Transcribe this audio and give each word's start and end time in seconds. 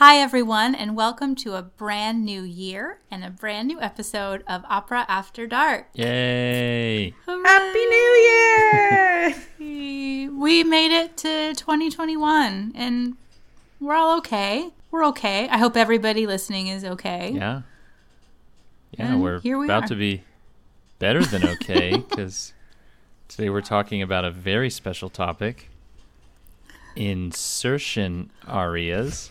Hi, 0.00 0.16
everyone, 0.16 0.74
and 0.74 0.96
welcome 0.96 1.34
to 1.34 1.56
a 1.56 1.62
brand 1.62 2.24
new 2.24 2.40
year 2.40 3.00
and 3.10 3.22
a 3.22 3.28
brand 3.28 3.68
new 3.68 3.78
episode 3.82 4.42
of 4.48 4.64
Opera 4.66 5.04
After 5.08 5.46
Dark. 5.46 5.88
Yay! 5.92 7.12
Happy 7.26 7.84
New 7.84 8.30
Year! 8.32 9.34
we 9.58 10.64
made 10.64 10.90
it 10.90 11.18
to 11.18 11.54
2021 11.54 12.72
and 12.74 13.18
we're 13.78 13.92
all 13.92 14.16
okay. 14.16 14.70
We're 14.90 15.04
okay. 15.08 15.46
I 15.50 15.58
hope 15.58 15.76
everybody 15.76 16.26
listening 16.26 16.68
is 16.68 16.82
okay. 16.82 17.32
Yeah. 17.34 17.60
Yeah, 18.92 19.12
And 19.12 19.22
we're 19.22 19.40
here 19.40 19.58
we 19.58 19.66
about 19.66 19.84
are. 19.84 19.88
to 19.88 19.96
be 19.96 20.22
better 20.98 21.22
than 21.22 21.46
okay 21.46 21.98
because 21.98 22.54
today 23.28 23.50
we're 23.50 23.60
talking 23.60 24.00
about 24.00 24.24
a 24.24 24.30
very 24.30 24.70
special 24.70 25.10
topic 25.10 25.69
insertion 26.96 28.30
arias. 28.46 29.30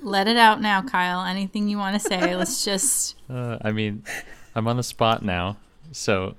Let 0.00 0.28
it 0.28 0.36
out 0.36 0.60
now, 0.60 0.82
Kyle. 0.82 1.24
Anything 1.24 1.68
you 1.68 1.76
want 1.78 2.00
to 2.00 2.08
say? 2.08 2.34
Let's 2.36 2.64
just. 2.66 3.16
Uh, 3.28 3.58
I 3.62 3.72
mean, 3.72 4.04
I'm 4.54 4.66
on 4.68 4.76
the 4.76 4.82
spot 4.82 5.22
now, 5.22 5.56
so 5.92 6.34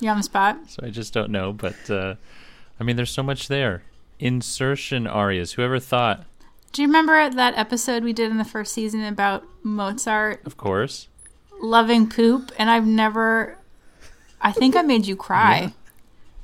You're 0.00 0.12
on 0.12 0.16
the 0.18 0.22
spot. 0.22 0.58
so 0.68 0.80
I 0.84 0.90
just 0.90 1.12
don't 1.12 1.30
know, 1.30 1.52
but 1.52 1.90
uh, 1.90 2.14
I 2.80 2.84
mean, 2.84 2.96
there's 2.96 3.10
so 3.10 3.22
much 3.22 3.48
there. 3.48 3.82
Insertion 4.18 5.06
arias. 5.06 5.52
Whoever 5.52 5.78
thought? 5.78 6.24
Do 6.72 6.80
you 6.80 6.88
remember 6.88 7.28
that 7.28 7.54
episode 7.58 8.02
we 8.02 8.12
did 8.14 8.30
in 8.30 8.38
the 8.38 8.44
first 8.44 8.72
season 8.72 9.02
about 9.04 9.44
Mozart 9.62 10.40
Of 10.46 10.56
course. 10.56 11.08
loving 11.60 12.08
poop? 12.08 12.50
And 12.58 12.70
I've 12.70 12.86
never. 12.86 13.58
I 14.40 14.52
think 14.52 14.74
I 14.74 14.82
made 14.82 15.06
you 15.06 15.16
cry. 15.16 15.60
Yeah. 15.60 15.70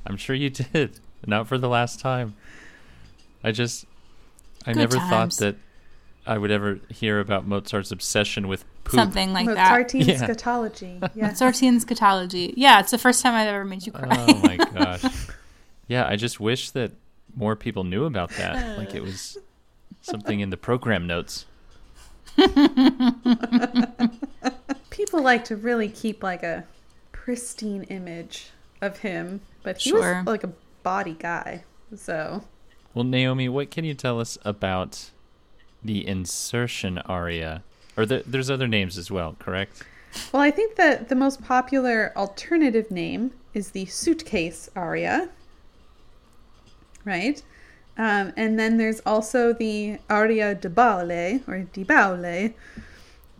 I'm 0.05 0.17
sure 0.17 0.35
you 0.35 0.49
did. 0.49 0.99
Not 1.25 1.47
for 1.47 1.57
the 1.57 1.67
last 1.67 1.99
time. 1.99 2.35
I 3.43 3.51
just, 3.51 3.85
I 4.65 4.73
Good 4.73 4.79
never 4.79 4.97
times. 4.97 5.37
thought 5.37 5.45
that 5.45 5.55
I 6.27 6.37
would 6.37 6.51
ever 6.51 6.79
hear 6.89 7.19
about 7.19 7.47
Mozart's 7.47 7.91
obsession 7.91 8.47
with 8.47 8.65
poop. 8.83 8.95
Something 8.95 9.33
like 9.33 9.47
that. 9.47 9.71
Mozartian 9.71 10.05
Yeah. 10.07 10.27
scatology. 10.27 11.09
Yeah. 11.15 11.29
Mozartian 11.29 11.79
scatology. 11.83 12.53
Yeah, 12.57 12.79
it's 12.79 12.91
the 12.91 12.97
first 12.97 13.21
time 13.23 13.33
I've 13.33 13.47
ever 13.47 13.65
made 13.65 13.85
you 13.85 13.91
cry. 13.91 14.07
Oh 14.27 14.39
my 14.43 14.57
gosh. 14.73 15.03
Yeah, 15.87 16.07
I 16.07 16.15
just 16.17 16.39
wish 16.39 16.71
that 16.71 16.91
more 17.35 17.55
people 17.55 17.83
knew 17.83 18.05
about 18.05 18.29
that. 18.31 18.77
Like 18.77 18.93
it 18.93 19.01
was 19.01 19.37
something 20.01 20.39
in 20.39 20.49
the 20.49 20.57
program 20.57 21.07
notes. 21.07 21.45
People 24.89 25.21
like 25.21 25.45
to 25.45 25.55
really 25.55 25.87
keep 25.89 26.23
like 26.23 26.43
a 26.43 26.65
pristine 27.11 27.83
image 27.83 28.49
of 28.81 28.99
him, 28.99 29.41
but 29.63 29.77
he 29.77 29.89
Sure. 29.91 30.17
was 30.19 30.25
like 30.27 30.43
a 30.43 30.51
body 30.83 31.15
guy. 31.17 31.63
So 31.95 32.43
Well, 32.93 33.05
Naomi, 33.05 33.47
what 33.47 33.69
can 33.69 33.85
you 33.85 33.93
tell 33.93 34.19
us 34.19 34.37
about 34.43 35.11
the 35.83 36.05
insertion 36.07 36.97
aria? 36.99 37.63
Or 37.95 38.05
the, 38.05 38.23
there's 38.25 38.49
other 38.49 38.67
names 38.67 38.97
as 38.97 39.11
well, 39.11 39.35
correct? 39.39 39.83
Well, 40.31 40.41
I 40.41 40.51
think 40.51 40.75
that 40.75 41.09
the 41.09 41.15
most 41.15 41.43
popular 41.43 42.11
alternative 42.15 42.89
name 42.89 43.31
is 43.53 43.71
the 43.71 43.85
suitcase 43.85 44.69
aria, 44.75 45.29
right? 47.05 47.41
Um, 47.97 48.33
and 48.35 48.57
then 48.57 48.77
there's 48.77 49.01
also 49.05 49.53
the 49.53 49.99
aria 50.09 50.55
di 50.55 50.69
baule 50.69 51.41
or 51.47 51.67
di 51.73 51.83
baule, 51.83 52.53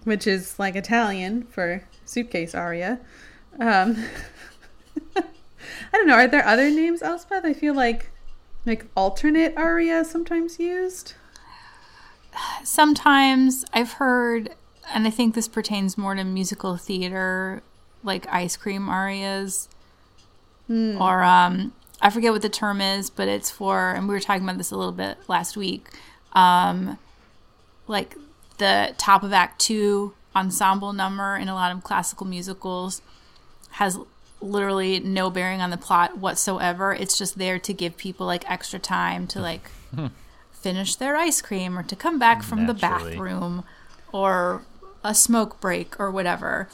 which 0.04 0.28
is 0.28 0.60
like 0.60 0.76
Italian 0.76 1.44
for 1.44 1.84
suitcase 2.06 2.54
aria. 2.54 3.00
Um, 3.60 4.06
I 5.16 5.24
don't 5.94 6.08
know. 6.08 6.16
Are 6.16 6.28
there 6.28 6.46
other 6.46 6.70
names, 6.70 7.02
Elspeth? 7.02 7.46
I 7.46 7.54
feel 7.54 7.74
like 7.74 8.12
like 8.70 8.86
alternate 8.96 9.58
aria 9.58 10.06
sometimes 10.06 10.60
used. 10.60 11.14
Sometimes. 12.64 13.66
I've 13.74 13.94
heard, 13.94 14.56
and 14.94 15.08
I 15.08 15.10
think 15.10 15.34
this 15.34 15.48
pertains 15.48 15.98
more 15.98 16.14
to 16.14 16.24
musical 16.24 16.78
theater, 16.78 17.64
like 18.04 18.28
ice 18.32 18.56
cream 18.56 18.88
arias, 18.88 19.68
or 20.70 21.24
um, 21.24 21.74
I 22.00 22.12
forget 22.12 22.32
what 22.32 22.44
the 22.44 22.50
term 22.50 22.80
is, 22.80 23.10
but 23.10 23.28
it's 23.28 23.50
for, 23.50 23.92
and 23.92 24.08
we 24.08 24.14
were 24.14 24.20
talking 24.20 24.44
about 24.44 24.60
this 24.60 24.70
a 24.70 24.78
little 24.78 24.92
bit 24.92 25.18
last 25.28 25.58
week, 25.58 25.90
um, 26.34 27.00
like 27.88 28.16
the 28.60 28.94
top 29.00 29.24
of 29.24 29.34
Act 29.34 29.60
Two 29.60 30.14
ensemble 30.36 30.94
number 30.94 31.36
in 31.36 31.50
a 31.50 31.56
lot 31.56 31.76
of 31.76 31.84
classical 31.84 32.28
musicals 32.28 33.02
has 33.72 33.98
literally 34.42 35.00
no 35.00 35.30
bearing 35.30 35.62
on 35.62 35.70
the 35.70 35.78
plot 35.78 36.18
whatsoever. 36.18 36.94
It's 36.94 37.18
just 37.18 37.38
there 37.38 37.60
to 37.60 37.74
give 37.74 37.98
people 37.98 38.26
like 38.26 38.50
extra 38.50 38.80
time 38.80 39.28
to 39.28 39.42
like 39.42 39.70
hmm. 39.94 40.08
finish 40.52 40.96
their 40.96 41.16
ice 41.16 41.42
cream 41.42 41.78
or 41.78 41.84
to 41.84 41.96
come 41.96 42.20
back 42.20 42.44
from 42.44 42.68
the 42.68 42.74
bathroom 42.74 43.64
or 44.12 44.64
a 45.04 45.14
smoke 45.14 45.60
break 45.60 46.00
or 46.00 46.12
whatever. 46.12 46.70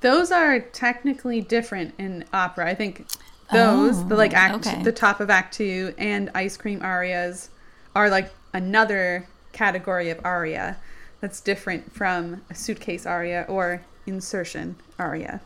Those 0.00 0.30
are 0.30 0.60
technically 0.60 1.40
different 1.40 1.94
in 1.98 2.24
opera. 2.32 2.66
I 2.66 2.74
think 2.74 3.06
those, 3.52 4.06
the 4.06 4.14
like 4.14 4.32
oh, 4.32 4.36
act, 4.36 4.66
okay. 4.66 4.82
the 4.82 4.92
top 4.92 5.20
of 5.20 5.30
Act 5.30 5.54
Two 5.54 5.94
and 5.98 6.30
ice 6.34 6.56
cream 6.56 6.80
arias, 6.82 7.50
are 7.96 8.10
like 8.10 8.30
another 8.52 9.26
category 9.52 10.10
of 10.10 10.20
aria 10.24 10.76
that's 11.20 11.40
different 11.40 11.92
from 11.92 12.42
a 12.50 12.54
suitcase 12.54 13.06
aria 13.06 13.44
or 13.48 13.82
insertion 14.06 14.76
aria. 14.98 15.40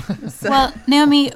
So, 0.28 0.50
Well, 0.50 0.74
Naomi, 0.86 1.32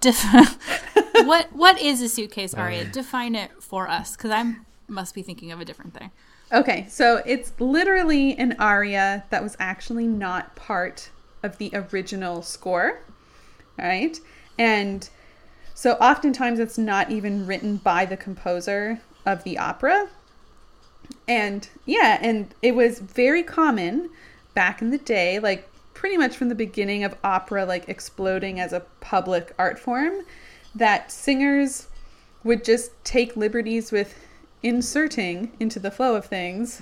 def- 0.00 0.24
what 1.26 1.52
what 1.52 1.80
is 1.80 2.00
a 2.02 2.08
suitcase 2.08 2.54
aria? 2.54 2.84
Define 2.84 3.34
it 3.34 3.50
for 3.62 3.88
us, 3.88 4.16
because 4.16 4.30
I 4.30 4.54
must 4.88 5.14
be 5.14 5.22
thinking 5.22 5.52
of 5.52 5.60
a 5.60 5.64
different 5.64 5.94
thing. 5.94 6.10
okay, 6.52 6.86
so 6.88 7.22
it's 7.26 7.52
literally 7.58 8.36
an 8.38 8.54
aria 8.58 9.24
that 9.30 9.42
was 9.42 9.56
actually 9.58 10.06
not 10.06 10.54
part 10.56 11.10
of 11.42 11.58
the 11.58 11.70
original 11.74 12.42
score, 12.42 13.00
right? 13.78 14.18
And 14.58 15.08
so 15.74 15.92
oftentimes 15.94 16.58
it's 16.58 16.78
not 16.78 17.10
even 17.10 17.46
written 17.46 17.76
by 17.76 18.06
the 18.06 18.16
composer 18.16 19.00
of 19.26 19.42
the 19.44 19.58
opera. 19.58 20.08
And 21.28 21.68
yeah, 21.84 22.18
and 22.20 22.54
it 22.62 22.74
was 22.74 23.00
very 23.00 23.42
common 23.42 24.10
back 24.54 24.80
in 24.80 24.90
the 24.90 24.98
day, 24.98 25.38
like 25.38 25.68
pretty 26.06 26.18
much 26.18 26.36
from 26.36 26.48
the 26.48 26.54
beginning 26.54 27.02
of 27.02 27.16
opera 27.24 27.66
like 27.66 27.88
exploding 27.88 28.60
as 28.60 28.72
a 28.72 28.78
public 29.00 29.52
art 29.58 29.76
form, 29.76 30.24
that 30.72 31.10
singers 31.10 31.88
would 32.44 32.64
just 32.64 32.92
take 33.02 33.36
liberties 33.36 33.90
with 33.90 34.14
inserting 34.62 35.50
into 35.58 35.80
the 35.80 35.90
flow 35.90 36.14
of 36.14 36.24
things. 36.24 36.80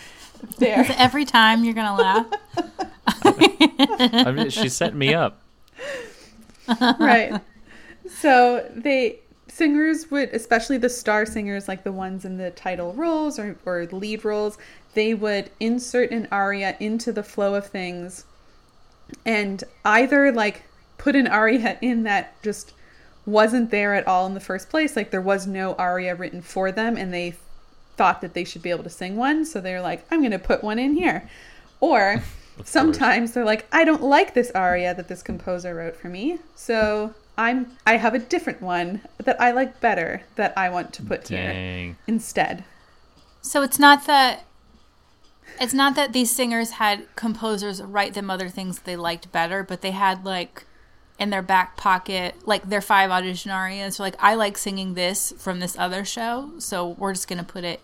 there. 0.58 0.86
Every 0.96 1.26
time 1.26 1.62
you're 1.62 1.74
gonna 1.74 1.94
laugh. 1.94 2.26
I 3.06 4.32
mean, 4.32 4.48
she 4.48 4.70
set 4.70 4.94
me 4.94 5.12
up. 5.12 5.42
right. 6.98 7.38
So 8.08 8.66
they 8.74 9.20
singers 9.46 10.10
would, 10.10 10.30
especially 10.30 10.78
the 10.78 10.88
star 10.88 11.26
singers, 11.26 11.68
like 11.68 11.84
the 11.84 11.92
ones 11.92 12.24
in 12.24 12.38
the 12.38 12.50
title 12.52 12.94
roles 12.94 13.38
or, 13.38 13.58
or 13.66 13.84
lead 13.92 14.24
roles, 14.24 14.56
they 14.94 15.12
would 15.12 15.50
insert 15.60 16.12
an 16.12 16.28
aria 16.32 16.78
into 16.80 17.12
the 17.12 17.22
flow 17.22 17.54
of 17.56 17.66
things 17.66 18.24
and 19.24 19.64
either 19.84 20.32
like 20.32 20.62
put 20.98 21.16
an 21.16 21.26
aria 21.26 21.78
in 21.80 22.04
that 22.04 22.40
just 22.42 22.72
wasn't 23.26 23.70
there 23.70 23.94
at 23.94 24.06
all 24.06 24.26
in 24.26 24.34
the 24.34 24.40
first 24.40 24.68
place, 24.68 24.96
like 24.96 25.10
there 25.10 25.20
was 25.20 25.46
no 25.46 25.74
aria 25.74 26.14
written 26.14 26.42
for 26.42 26.70
them 26.70 26.96
and 26.96 27.12
they 27.12 27.34
thought 27.96 28.20
that 28.20 28.34
they 28.34 28.44
should 28.44 28.62
be 28.62 28.70
able 28.70 28.84
to 28.84 28.90
sing 28.90 29.16
one, 29.16 29.44
so 29.44 29.60
they're 29.60 29.80
like, 29.80 30.04
I'm 30.10 30.22
gonna 30.22 30.38
put 30.38 30.64
one 30.64 30.78
in 30.78 30.94
here. 30.94 31.28
Or 31.80 32.22
sometimes 32.64 33.32
they're 33.32 33.44
like, 33.44 33.66
I 33.72 33.84
don't 33.84 34.02
like 34.02 34.34
this 34.34 34.50
aria 34.52 34.94
that 34.94 35.08
this 35.08 35.22
composer 35.22 35.74
wrote 35.74 35.96
for 35.96 36.08
me, 36.08 36.38
so 36.54 37.14
I'm 37.36 37.76
I 37.86 37.96
have 37.96 38.14
a 38.14 38.18
different 38.18 38.62
one 38.62 39.02
that 39.18 39.40
I 39.40 39.50
like 39.52 39.80
better 39.80 40.22
that 40.36 40.56
I 40.56 40.68
want 40.68 40.92
to 40.94 41.02
put 41.02 41.28
here 41.28 41.96
instead. 42.06 42.64
So 43.42 43.62
it's 43.62 43.78
not 43.78 44.06
that 44.06 44.44
it's 45.60 45.74
not 45.74 45.94
that 45.96 46.12
these 46.12 46.34
singers 46.34 46.72
had 46.72 47.06
composers 47.16 47.82
write 47.82 48.14
them 48.14 48.30
other 48.30 48.48
things 48.48 48.80
they 48.80 48.96
liked 48.96 49.30
better, 49.32 49.62
but 49.62 49.80
they 49.82 49.92
had 49.92 50.24
like 50.24 50.64
in 51.18 51.30
their 51.30 51.42
back 51.42 51.76
pocket 51.76 52.34
like 52.44 52.68
their 52.68 52.80
five 52.80 53.10
audition 53.10 53.50
arias. 53.50 54.00
Like 54.00 54.16
I 54.18 54.34
like 54.34 54.58
singing 54.58 54.94
this 54.94 55.32
from 55.38 55.60
this 55.60 55.78
other 55.78 56.04
show, 56.04 56.50
so 56.58 56.88
we're 56.88 57.12
just 57.12 57.28
gonna 57.28 57.44
put 57.44 57.64
it 57.64 57.80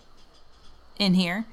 in 0.98 1.14
here. 1.14 1.44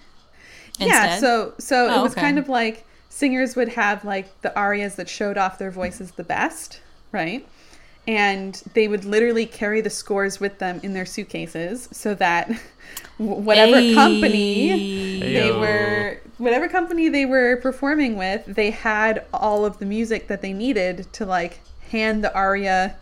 Yeah, 0.79 1.17
so 1.19 1.53
so 1.59 1.87
Oh, 1.89 1.99
it 1.99 2.03
was 2.03 2.11
okay. 2.13 2.21
kind 2.21 2.39
of 2.39 2.49
like 2.49 2.85
singers 3.09 3.55
would 3.55 3.69
have 3.69 4.03
like 4.05 4.41
the 4.41 4.55
arias 4.57 4.95
that 4.95 5.09
showed 5.09 5.37
off 5.37 5.57
their 5.57 5.71
voices 5.71 6.11
the 6.11 6.23
best, 6.23 6.81
right? 7.11 7.47
And 8.07 8.55
they 8.73 8.87
would 8.87 9.03
literally 9.03 9.45
carry 9.45 9.81
the 9.81 9.89
scores 9.89 10.39
with 10.39 10.59
them 10.59 10.79
in 10.81 10.93
their 10.93 11.05
suitcases 11.05 11.89
so 11.91 12.13
that 12.15 12.47
w- 13.19 13.41
whatever 13.41 13.93
company 13.93 15.19
they 15.19 15.51
were 15.51 16.21
whatever 16.37 16.67
company 16.69 17.09
they 17.09 17.25
were 17.25 17.57
performing 17.57 18.15
with, 18.15 18.45
they 18.45 18.71
had 18.71 19.25
all 19.33 19.65
of 19.65 19.79
the 19.79 19.85
music 19.85 20.27
that 20.27 20.41
they 20.41 20.53
needed 20.53 21.11
to 21.13 21.25
like 21.25 21.59
hand 21.89 22.23
the 22.23 22.33
aria 22.33 22.95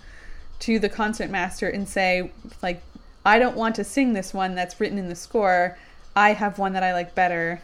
to 0.60 0.80
the 0.80 0.90
concertmaster 0.90 1.68
and 1.68 1.88
say 1.88 2.31
like 2.62 2.81
I 3.25 3.40
don't 3.40 3.57
want 3.57 3.75
to 3.75 3.84
sing 3.84 4.13
this 4.13 4.34
one 4.34 4.56
that's 4.56 4.80
written 4.80 4.98
in 4.98 5.10
the 5.10 5.16
score. 5.16 5.78
I 6.16 6.34
have 6.34 6.60
one 6.60 6.74
that 6.74 6.84
I 6.84 6.94
like 6.94 7.16
better. 7.16 7.62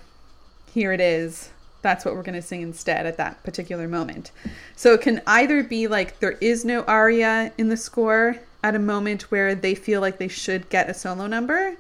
Here 0.74 0.92
it 0.92 1.00
is. 1.00 1.50
That's 1.82 2.06
what 2.06 2.16
we're 2.16 2.24
going 2.24 2.36
to 2.36 2.42
sing 2.42 2.62
instead 2.62 3.06
at 3.06 3.18
that 3.18 3.44
particular 3.44 3.88
moment. 3.88 4.32
So 4.76 4.94
it 4.94 5.02
can 5.02 5.22
either 5.26 5.64
be 5.64 5.88
like 5.88 6.20
there 6.20 6.38
is 6.42 6.64
no 6.64 6.84
aria 6.84 7.52
in 7.58 7.70
the 7.70 7.78
score 7.78 8.38
at 8.64 8.76
a 8.76 8.80
moment 8.80 9.32
where 9.32 9.56
they 9.56 9.74
feel 9.74 10.02
like 10.02 10.18
they 10.18 10.28
should 10.28 10.70
get 10.70 10.90
a 10.90 10.94
solo 10.94 11.26
number, 11.28 11.76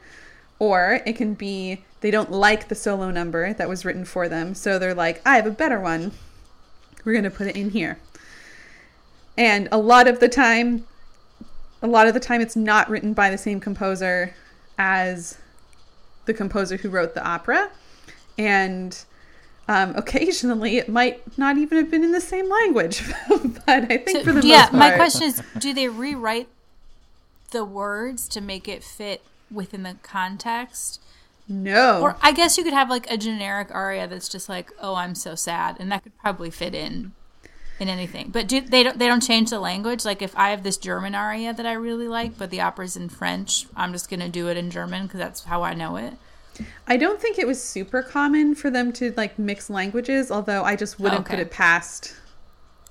or 0.57 1.01
it 1.05 1.15
can 1.15 1.33
be 1.35 1.83
they 2.01 2.11
don't 2.11 2.31
like 2.31 2.67
the 2.67 2.75
solo 2.75 3.11
number 3.11 3.53
that 3.53 3.69
was 3.69 3.85
written 3.85 4.05
for 4.05 4.27
them. 4.27 4.55
So 4.55 4.79
they're 4.79 4.95
like, 4.95 5.21
I 5.25 5.35
have 5.35 5.45
a 5.45 5.51
better 5.51 5.79
one. 5.79 6.11
We're 7.05 7.13
going 7.13 7.23
to 7.23 7.29
put 7.29 7.47
it 7.47 7.55
in 7.55 7.69
here. 7.69 7.99
And 9.37 9.69
a 9.71 9.77
lot 9.77 10.07
of 10.07 10.19
the 10.19 10.27
time, 10.27 10.85
a 11.81 11.87
lot 11.87 12.07
of 12.07 12.13
the 12.13 12.19
time, 12.19 12.41
it's 12.41 12.55
not 12.55 12.89
written 12.89 13.13
by 13.13 13.29
the 13.29 13.37
same 13.37 13.59
composer 13.59 14.35
as 14.77 15.37
the 16.25 16.33
composer 16.33 16.77
who 16.77 16.89
wrote 16.89 17.13
the 17.13 17.23
opera. 17.23 17.69
And 18.37 19.03
um, 19.67 19.95
occasionally, 19.97 20.77
it 20.77 20.89
might 20.89 21.37
not 21.37 21.57
even 21.57 21.77
have 21.77 21.91
been 21.91 22.03
in 22.03 22.11
the 22.11 22.21
same 22.21 22.49
language. 22.49 23.03
but 23.29 23.91
I 23.91 23.97
think 23.97 24.09
So, 24.09 24.23
for 24.23 24.33
the 24.33 24.41
yeah, 24.47 24.69
most 24.71 24.71
part, 24.71 24.73
yeah. 24.73 24.79
my 24.79 24.91
question 24.95 25.23
is 25.23 25.41
do 25.57 25.73
they 25.73 25.87
rewrite 25.87 26.47
the 27.51 27.65
words 27.65 28.27
to 28.29 28.41
make 28.41 28.67
it 28.67 28.83
fit 28.83 29.21
within 29.51 29.83
the 29.83 29.95
context? 30.03 31.01
no. 31.47 32.01
Or 32.01 32.17
I 32.21 32.31
guess 32.31 32.57
you 32.57 32.63
could 32.63 32.73
have 32.73 32.89
like 32.89 33.09
a 33.11 33.17
generic 33.17 33.69
aria 33.71 34.07
that's 34.07 34.29
just 34.29 34.47
like, 34.49 34.71
"Oh, 34.79 34.95
I'm 34.95 35.15
so 35.15 35.35
sad," 35.35 35.77
and 35.79 35.91
that 35.91 36.03
could 36.03 36.17
probably 36.17 36.49
fit 36.49 36.73
in 36.75 37.13
in 37.79 37.89
anything. 37.89 38.29
But 38.31 38.47
do 38.47 38.61
they 38.61 38.83
don't 38.83 38.99
they 38.99 39.07
don't 39.07 39.21
change 39.21 39.49
the 39.49 39.59
language? 39.59 40.05
Like 40.05 40.21
if 40.21 40.35
I 40.37 40.51
have 40.51 40.63
this 40.63 40.77
German 40.77 41.15
aria 41.15 41.53
that 41.53 41.65
I 41.65 41.73
really 41.73 42.07
like, 42.07 42.37
but 42.37 42.49
the 42.51 42.61
opera's 42.61 42.95
in 42.95 43.09
French, 43.09 43.67
I'm 43.75 43.91
just 43.93 44.09
gonna 44.09 44.29
do 44.29 44.49
it 44.49 44.57
in 44.57 44.71
German 44.71 45.03
because 45.07 45.19
that's 45.19 45.43
how 45.45 45.63
I 45.63 45.73
know 45.73 45.95
it. 45.97 46.13
I 46.87 46.97
don't 46.97 47.19
think 47.19 47.37
it 47.37 47.47
was 47.47 47.61
super 47.61 48.01
common 48.01 48.55
for 48.55 48.69
them 48.69 48.91
to 48.93 49.13
like 49.17 49.37
mix 49.37 49.69
languages, 49.69 50.31
although 50.31 50.63
I 50.63 50.75
just 50.75 50.99
wouldn't 50.99 51.25
put 51.25 51.39
it 51.39 51.51
past 51.51 52.15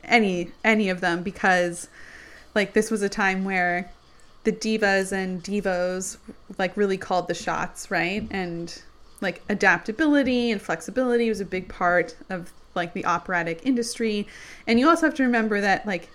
any 0.04 0.50
any 0.64 0.88
of 0.88 1.00
them 1.00 1.22
because 1.22 1.88
like 2.54 2.72
this 2.72 2.90
was 2.90 3.02
a 3.02 3.08
time 3.08 3.44
where 3.44 3.90
the 4.44 4.52
divas 4.52 5.12
and 5.12 5.42
divos 5.42 6.18
like 6.58 6.76
really 6.76 6.96
called 6.96 7.28
the 7.28 7.34
shots, 7.34 7.90
right? 7.90 8.26
And 8.30 8.82
like 9.20 9.42
adaptability 9.48 10.50
and 10.50 10.60
flexibility 10.60 11.28
was 11.28 11.40
a 11.40 11.44
big 11.44 11.68
part 11.68 12.16
of 12.30 12.52
like 12.74 12.94
the 12.94 13.04
operatic 13.04 13.60
industry. 13.64 14.26
And 14.66 14.80
you 14.80 14.88
also 14.88 15.06
have 15.06 15.14
to 15.16 15.22
remember 15.22 15.60
that 15.60 15.86
like 15.86 16.08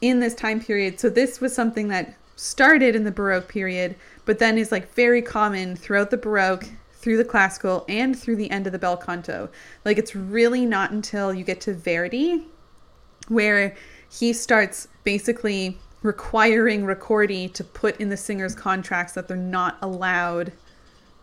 in 0.00 0.20
this 0.20 0.34
time 0.34 0.60
period. 0.60 1.00
So 1.00 1.08
this 1.08 1.40
was 1.40 1.54
something 1.54 1.88
that 1.88 2.14
started 2.36 2.94
in 2.94 3.04
the 3.04 3.10
Baroque 3.10 3.48
period, 3.48 3.96
but 4.28 4.38
then 4.38 4.58
is 4.58 4.70
like 4.70 4.92
very 4.92 5.22
common 5.22 5.74
throughout 5.74 6.10
the 6.10 6.16
Baroque, 6.18 6.66
through 6.92 7.16
the 7.16 7.24
classical, 7.24 7.86
and 7.88 8.14
through 8.16 8.36
the 8.36 8.50
end 8.50 8.66
of 8.66 8.74
the 8.74 8.78
bel 8.78 8.94
canto. 8.94 9.48
Like 9.86 9.96
it's 9.96 10.14
really 10.14 10.66
not 10.66 10.90
until 10.90 11.32
you 11.32 11.44
get 11.44 11.62
to 11.62 11.72
Verdi 11.72 12.44
where 13.28 13.74
he 14.10 14.34
starts 14.34 14.86
basically 15.02 15.78
requiring 16.02 16.84
Ricordi 16.84 17.50
to 17.54 17.64
put 17.64 17.98
in 18.02 18.10
the 18.10 18.18
singer's 18.18 18.54
contracts 18.54 19.14
that 19.14 19.28
they're 19.28 19.36
not 19.38 19.78
allowed 19.80 20.52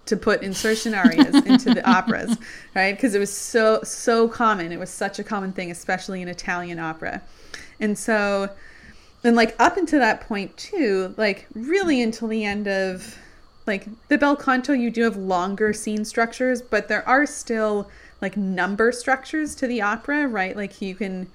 to 0.07 0.17
put 0.17 0.41
insertion 0.41 0.95
arias 0.95 1.35
into 1.45 1.75
the 1.75 1.87
operas, 1.87 2.35
right? 2.75 2.95
Because 2.95 3.13
it 3.13 3.19
was 3.19 3.31
so 3.31 3.81
so 3.83 4.27
common. 4.27 4.71
It 4.71 4.79
was 4.79 4.89
such 4.89 5.19
a 5.19 5.23
common 5.23 5.53
thing, 5.53 5.69
especially 5.69 6.23
in 6.23 6.27
Italian 6.27 6.79
opera. 6.79 7.21
And 7.79 7.99
so 7.99 8.49
and 9.25 9.35
like 9.35 9.55
up 9.59 9.75
until 9.75 9.99
that 9.99 10.21
point 10.21 10.55
too, 10.55 11.15
like 11.17 11.47
really 11.55 11.99
until 12.01 12.27
the 12.27 12.45
end 12.45 12.67
of 12.67 13.17
like 13.65 13.87
the 14.07 14.19
bel 14.19 14.35
canto 14.35 14.71
you 14.71 14.91
do 14.91 15.01
have 15.01 15.17
longer 15.17 15.73
scene 15.73 16.05
structures, 16.05 16.61
but 16.61 16.87
there 16.87 17.07
are 17.07 17.25
still 17.25 17.89
like 18.21 18.37
number 18.37 18.91
structures 18.91 19.55
to 19.55 19.65
the 19.65 19.81
opera, 19.81 20.27
right? 20.27 20.55
Like 20.55 20.79
you 20.79 20.93
can 20.93 21.27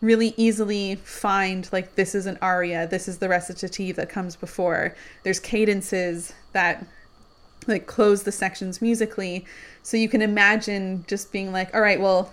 really 0.00 0.32
easily 0.38 0.94
find 0.94 1.68
like 1.72 1.94
this 1.94 2.14
is 2.14 2.24
an 2.24 2.38
aria, 2.40 2.86
this 2.86 3.06
is 3.06 3.18
the 3.18 3.28
recitative 3.28 3.96
that 3.96 4.08
comes 4.08 4.34
before. 4.34 4.94
There's 5.22 5.38
cadences 5.38 6.32
that 6.52 6.86
like 7.66 7.86
close 7.86 8.22
the 8.22 8.32
sections 8.32 8.80
musically. 8.80 9.44
So 9.82 9.98
you 9.98 10.08
can 10.08 10.22
imagine 10.22 11.04
just 11.06 11.32
being 11.32 11.52
like, 11.52 11.74
all 11.74 11.82
right, 11.82 12.00
well, 12.00 12.32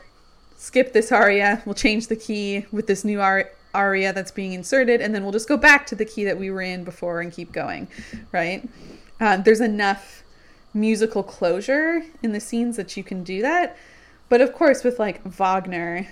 skip 0.56 0.94
this 0.94 1.12
aria, 1.12 1.62
we'll 1.66 1.76
change 1.76 2.08
the 2.08 2.16
key 2.16 2.66
with 2.72 2.88
this 2.88 3.04
new 3.04 3.20
ar- 3.20 3.50
aria 3.74 4.14
that's 4.14 4.32
being 4.32 4.54
inserted, 4.54 5.02
and 5.02 5.14
then 5.14 5.24
we'll 5.24 5.32
just 5.32 5.48
go 5.48 5.58
back 5.58 5.86
to 5.88 5.96
the 5.96 6.06
key 6.06 6.24
that 6.26 6.38
we 6.38 6.50
were 6.52 6.62
in 6.62 6.84
before 6.84 7.22
and 7.22 7.32
keep 7.32 7.52
going, 7.52 7.88
right? 8.32 8.68
Um, 9.20 9.44
there's 9.44 9.62
enough 9.62 10.24
musical 10.74 11.24
closure 11.24 12.02
in 12.24 12.32
the 12.32 12.40
scenes 12.40 12.78
that 12.78 12.98
you 12.98 13.04
can 13.04 13.24
do 13.24 13.42
that. 13.42 13.78
But 14.30 14.42
of 14.42 14.54
course, 14.54 14.84
with 14.84 15.00
like 15.00 15.22
Wagner, 15.24 16.08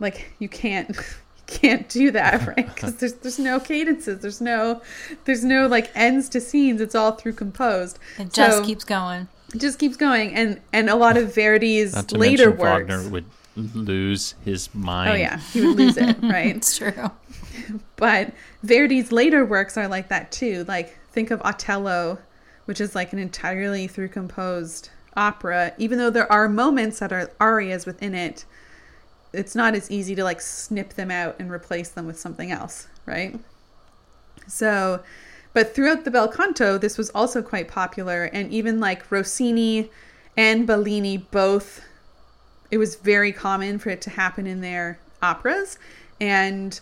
like 0.00 0.32
you 0.38 0.48
can't 0.48 0.88
you 0.96 0.98
can't 1.46 1.88
do 1.88 2.10
that 2.10 2.46
right 2.46 2.66
because 2.74 2.96
there's 2.96 3.14
there's 3.14 3.38
no 3.38 3.60
cadences 3.60 4.20
there's 4.20 4.40
no 4.40 4.80
there's 5.24 5.44
no 5.44 5.66
like 5.66 5.90
ends 5.94 6.28
to 6.30 6.40
scenes 6.40 6.80
it's 6.80 6.94
all 6.94 7.12
through 7.12 7.32
composed 7.34 7.98
It 8.18 8.32
just 8.32 8.58
So- 8.58 8.64
keeps 8.64 8.84
going. 8.84 9.28
it 9.54 9.58
just 9.60 9.78
keeps 9.78 9.96
going 9.96 10.34
and 10.34 10.60
and 10.72 10.88
a 10.88 10.96
lot 10.96 11.16
of 11.18 11.34
verdi's 11.34 11.94
Not 11.94 12.08
to 12.08 12.16
later 12.18 12.48
mention 12.50 12.58
works 12.60 12.88
Wagner 12.88 13.08
would 13.10 13.24
Mm-hmm. 13.56 13.80
lose 13.80 14.34
his 14.44 14.74
mind. 14.74 15.10
oh 15.10 15.14
yeah. 15.14 15.38
He 15.52 15.60
would 15.60 15.76
lose 15.76 15.98
it 15.98 16.16
right? 16.22 16.56
It's 16.56 16.78
true. 16.78 17.10
but 17.96 18.32
verdi's 18.62 19.12
later 19.12 19.44
works 19.44 19.76
are 19.76 19.88
like 19.88 20.08
that 20.08 20.32
too. 20.32 20.64
Like 20.66 20.98
think 21.10 21.30
of 21.30 21.42
otello 21.42 22.18
which 22.64 22.80
is 22.80 22.94
like 22.94 23.12
an 23.12 23.18
entirely 23.18 23.86
through 23.86 24.08
composed 24.08 24.88
opera. 25.16 25.74
Even 25.76 25.98
though 25.98 26.08
there 26.08 26.30
are 26.32 26.48
moments 26.48 27.00
that 27.00 27.12
are 27.12 27.30
arias 27.40 27.84
within 27.84 28.14
it 28.14 28.46
it's 29.34 29.54
not 29.54 29.74
as 29.74 29.90
easy 29.90 30.14
to 30.14 30.24
like 30.24 30.40
snip 30.40 30.94
them 30.94 31.10
out 31.10 31.36
and 31.38 31.50
replace 31.50 31.90
them 31.90 32.06
with 32.06 32.18
something 32.18 32.50
else 32.50 32.88
right? 33.04 33.38
So 34.46 35.02
but 35.52 35.74
throughout 35.74 36.04
the 36.04 36.10
bel 36.10 36.28
canto 36.28 36.78
this 36.78 36.96
was 36.96 37.10
also 37.10 37.42
quite 37.42 37.68
popular. 37.68 38.24
And 38.24 38.50
even 38.50 38.80
like 38.80 39.10
rossini 39.10 39.90
and 40.38 40.66
bellini 40.66 41.18
both 41.18 41.82
it 42.72 42.78
was 42.78 42.96
very 42.96 43.30
common 43.30 43.78
for 43.78 43.90
it 43.90 44.00
to 44.02 44.10
happen 44.10 44.48
in 44.48 44.60
their 44.60 44.98
operas 45.22 45.78
and 46.20 46.80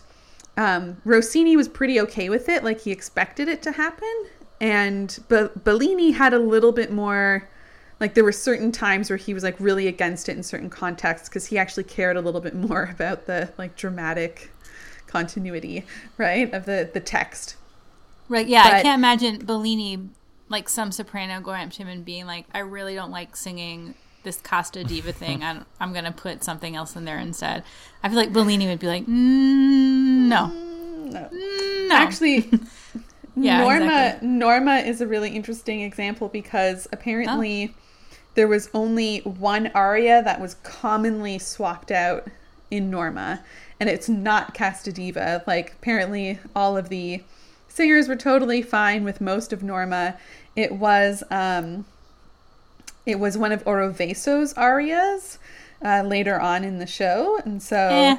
um, 0.57 0.99
rossini 1.05 1.55
was 1.55 1.67
pretty 1.67 2.01
okay 2.01 2.29
with 2.29 2.49
it 2.49 2.63
like 2.63 2.81
he 2.81 2.91
expected 2.91 3.47
it 3.47 3.61
to 3.61 3.71
happen 3.71 4.25
and 4.59 5.19
but 5.29 5.63
bellini 5.63 6.11
had 6.11 6.33
a 6.33 6.39
little 6.39 6.71
bit 6.71 6.91
more 6.91 7.47
like 7.99 8.15
there 8.15 8.23
were 8.23 8.31
certain 8.31 8.71
times 8.71 9.11
where 9.11 9.17
he 9.17 9.31
was 9.31 9.43
like 9.43 9.55
really 9.59 9.87
against 9.87 10.27
it 10.27 10.35
in 10.35 10.41
certain 10.41 10.71
contexts 10.71 11.29
because 11.29 11.45
he 11.45 11.59
actually 11.59 11.83
cared 11.83 12.17
a 12.17 12.21
little 12.21 12.41
bit 12.41 12.55
more 12.55 12.89
about 12.91 13.27
the 13.27 13.53
like 13.59 13.75
dramatic 13.75 14.51
continuity 15.05 15.85
right 16.17 16.51
of 16.53 16.65
the 16.65 16.89
the 16.93 16.99
text 16.99 17.57
Right. 18.31 18.47
Yeah, 18.47 18.63
I 18.63 18.81
can't 18.81 18.97
imagine 18.97 19.39
Bellini, 19.39 20.07
like 20.47 20.69
some 20.69 20.93
soprano, 20.93 21.41
going 21.41 21.63
up 21.63 21.71
to 21.71 21.77
him 21.79 21.89
and 21.89 22.05
being 22.05 22.25
like, 22.25 22.45
"I 22.53 22.59
really 22.59 22.95
don't 22.95 23.11
like 23.11 23.35
singing 23.35 23.93
this 24.23 24.39
Casta 24.41 24.83
Diva 24.83 25.11
thing. 25.11 25.43
I'm, 25.43 25.65
I'm 25.79 25.93
going 25.93 26.05
to 26.05 26.11
put 26.11 26.43
something 26.43 26.75
else 26.75 26.95
in 26.95 27.05
there 27.05 27.19
instead." 27.19 27.63
I 28.03 28.09
feel 28.09 28.17
like 28.17 28.33
Bellini 28.33 28.67
would 28.67 28.79
be 28.79 28.87
like, 28.87 29.05
mm, 29.05 30.27
"No, 30.27 30.47
no 30.47 31.29
no." 31.31 31.95
actually 31.95 32.49
Yeah, 33.35 33.59
norma 33.59 33.85
exactly. 33.85 34.27
norma 34.27 34.75
is 34.77 34.99
a 34.99 35.07
really 35.07 35.29
interesting 35.29 35.81
example 35.81 36.27
because 36.27 36.87
apparently 36.91 37.73
there 38.35 38.47
was 38.47 38.69
only 38.73 39.19
one 39.19 39.67
aria 39.73 40.21
that 40.23 40.41
was 40.41 40.55
commonly 40.55 41.39
swapped 41.39 41.91
out 41.91 42.27
in 42.69 42.89
norma 42.89 43.43
and 43.79 43.89
it's 43.89 44.09
not 44.09 44.53
casta 44.53 44.91
diva 44.91 45.43
like 45.47 45.73
apparently 45.73 46.39
all 46.55 46.75
of 46.75 46.89
the 46.89 47.23
singers 47.69 48.09
were 48.09 48.17
totally 48.17 48.61
fine 48.61 49.05
with 49.05 49.21
most 49.21 49.53
of 49.53 49.63
norma 49.63 50.17
it 50.57 50.73
was 50.73 51.23
um 51.31 51.85
it 53.05 53.19
was 53.19 53.37
one 53.37 53.51
of 53.51 53.63
oroveso's 53.65 54.53
arias 54.53 55.39
uh, 55.83 56.03
later 56.05 56.39
on 56.39 56.63
in 56.63 56.77
the 56.79 56.87
show 56.87 57.39
and 57.45 57.61
so 57.61 57.75
Eh, 57.75 58.15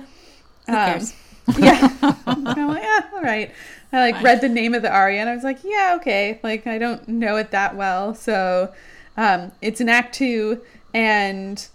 who 0.67 0.73
um, 0.73 0.93
cares? 0.93 1.15
yeah. 1.59 1.89
I'm 2.27 2.45
like, 2.45 2.83
yeah, 2.83 3.09
all 3.15 3.23
right. 3.23 3.53
I 3.93 3.99
like 3.99 4.15
Fine. 4.17 4.25
read 4.25 4.41
the 4.41 4.49
name 4.49 4.75
of 4.75 4.83
the 4.83 4.93
aria 4.93 5.21
and 5.21 5.29
I 5.29 5.35
was 5.35 5.45
like, 5.45 5.59
yeah, 5.65 5.97
okay. 6.01 6.41
Like 6.43 6.67
I 6.67 6.79
don't 6.79 7.07
know 7.09 7.37
it 7.37 7.51
that 7.51 7.77
well. 7.77 8.15
So 8.15 8.73
um 9.17 9.53
it's 9.61 9.81
an 9.81 9.89
act 9.89 10.15
two 10.15 10.61
and 10.95 11.67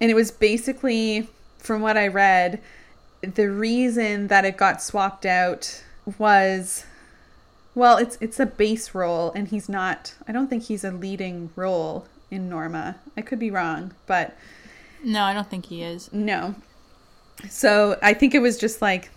and 0.00 0.10
it 0.10 0.14
was 0.14 0.30
basically 0.30 1.28
from 1.58 1.82
what 1.82 1.96
I 1.96 2.06
read, 2.06 2.60
the 3.20 3.50
reason 3.50 4.28
that 4.28 4.44
it 4.44 4.56
got 4.56 4.80
swapped 4.80 5.26
out 5.26 5.82
was 6.18 6.84
well, 7.74 7.96
it's 7.98 8.16
it's 8.20 8.40
a 8.40 8.46
bass 8.46 8.94
role 8.94 9.32
and 9.32 9.48
he's 9.48 9.68
not 9.68 10.14
I 10.26 10.32
don't 10.32 10.48
think 10.48 10.64
he's 10.64 10.84
a 10.84 10.92
leading 10.92 11.50
role 11.56 12.06
in 12.30 12.48
Norma. 12.48 12.96
I 13.16 13.22
could 13.22 13.38
be 13.38 13.50
wrong, 13.50 13.94
but 14.06 14.36
No, 15.02 15.22
I 15.22 15.32
don't 15.34 15.48
think 15.48 15.66
he 15.66 15.82
is. 15.82 16.12
no. 16.12 16.54
So 17.48 17.96
I 18.02 18.14
think 18.14 18.34
it 18.34 18.40
was 18.40 18.58
just 18.58 18.82
like 18.82 19.10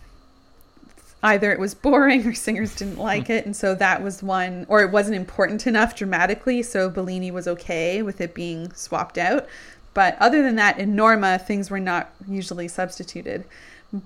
either 1.23 1.51
it 1.51 1.59
was 1.59 1.73
boring 1.73 2.25
or 2.25 2.33
singers 2.33 2.75
didn't 2.75 2.97
like 2.97 3.27
hmm. 3.27 3.33
it 3.33 3.45
and 3.45 3.55
so 3.55 3.75
that 3.75 4.01
was 4.01 4.23
one 4.23 4.65
or 4.69 4.81
it 4.81 4.91
wasn't 4.91 5.15
important 5.15 5.67
enough 5.67 5.95
dramatically 5.95 6.61
so 6.63 6.89
bellini 6.89 7.31
was 7.31 7.47
okay 7.47 8.01
with 8.01 8.19
it 8.21 8.33
being 8.33 8.71
swapped 8.73 9.17
out 9.17 9.47
but 9.93 10.17
other 10.19 10.41
than 10.41 10.55
that 10.55 10.79
in 10.79 10.95
norma 10.95 11.37
things 11.37 11.69
were 11.69 11.79
not 11.79 12.11
usually 12.27 12.67
substituted 12.67 13.43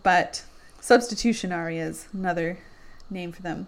but 0.03 0.43
substitution 0.79 1.51
arias 1.51 2.07
another 2.13 2.57
name 3.09 3.31
for 3.31 3.41
them 3.41 3.67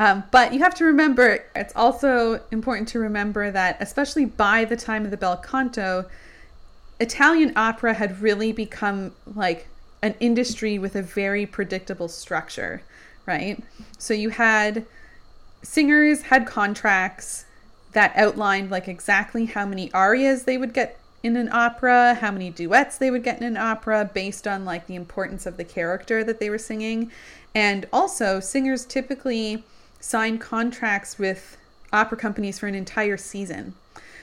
um, 0.00 0.24
but 0.32 0.52
you 0.52 0.58
have 0.58 0.74
to 0.74 0.84
remember 0.84 1.44
it's 1.54 1.72
also 1.76 2.40
important 2.50 2.88
to 2.88 2.98
remember 2.98 3.52
that 3.52 3.76
especially 3.78 4.24
by 4.24 4.64
the 4.64 4.76
time 4.76 5.04
of 5.04 5.12
the 5.12 5.16
bel 5.16 5.36
canto 5.36 6.06
italian 6.98 7.52
opera 7.56 7.94
had 7.94 8.20
really 8.20 8.50
become 8.50 9.12
like 9.34 9.68
an 10.02 10.14
industry 10.20 10.78
with 10.78 10.96
a 10.96 11.02
very 11.02 11.46
predictable 11.46 12.08
structure, 12.08 12.82
right? 13.26 13.62
So 13.98 14.14
you 14.14 14.30
had 14.30 14.86
singers 15.62 16.22
had 16.22 16.46
contracts 16.46 17.44
that 17.92 18.12
outlined 18.16 18.70
like 18.70 18.88
exactly 18.88 19.46
how 19.46 19.66
many 19.66 19.92
arias 19.92 20.44
they 20.44 20.56
would 20.56 20.72
get 20.72 20.98
in 21.22 21.36
an 21.36 21.50
opera, 21.52 22.14
how 22.14 22.30
many 22.30 22.48
duets 22.48 22.96
they 22.96 23.10
would 23.10 23.22
get 23.22 23.38
in 23.38 23.44
an 23.44 23.56
opera 23.56 24.10
based 24.14 24.46
on 24.46 24.64
like 24.64 24.86
the 24.86 24.94
importance 24.94 25.44
of 25.44 25.58
the 25.58 25.64
character 25.64 26.24
that 26.24 26.40
they 26.40 26.48
were 26.48 26.58
singing. 26.58 27.10
And 27.54 27.86
also, 27.92 28.40
singers 28.40 28.86
typically 28.86 29.64
signed 30.00 30.40
contracts 30.40 31.18
with 31.18 31.56
opera 31.92 32.18
companies 32.18 32.58
for 32.58 32.66
an 32.66 32.74
entire 32.74 33.16
season. 33.16 33.74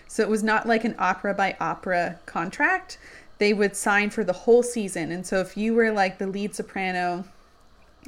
So 0.07 0.23
it 0.23 0.29
was 0.29 0.43
not 0.43 0.67
like 0.67 0.83
an 0.83 0.95
opera 0.97 1.33
by 1.33 1.55
opera 1.59 2.19
contract 2.25 2.97
they 3.37 3.53
would 3.53 3.75
sign 3.75 4.09
for 4.09 4.23
the 4.23 4.33
whole 4.33 4.63
season. 4.63 5.11
And 5.11 5.25
so 5.25 5.39
if 5.39 5.55
you 5.55 5.73
were 5.73 5.91
like 5.91 6.17
the 6.17 6.27
lead 6.27 6.55
soprano 6.55 7.25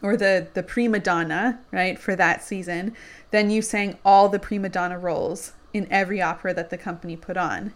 or 0.01 0.15
the 0.15 0.47
the 0.53 0.63
prima 0.63 0.99
donna, 0.99 1.59
right, 1.71 1.99
for 1.99 2.15
that 2.15 2.43
season, 2.43 2.95
then 3.31 3.49
you 3.49 3.61
sang 3.61 3.97
all 4.03 4.29
the 4.29 4.39
prima 4.39 4.69
donna 4.69 4.97
roles 4.97 5.53
in 5.73 5.87
every 5.91 6.21
opera 6.21 6.53
that 6.53 6.69
the 6.69 6.77
company 6.77 7.15
put 7.15 7.37
on. 7.37 7.73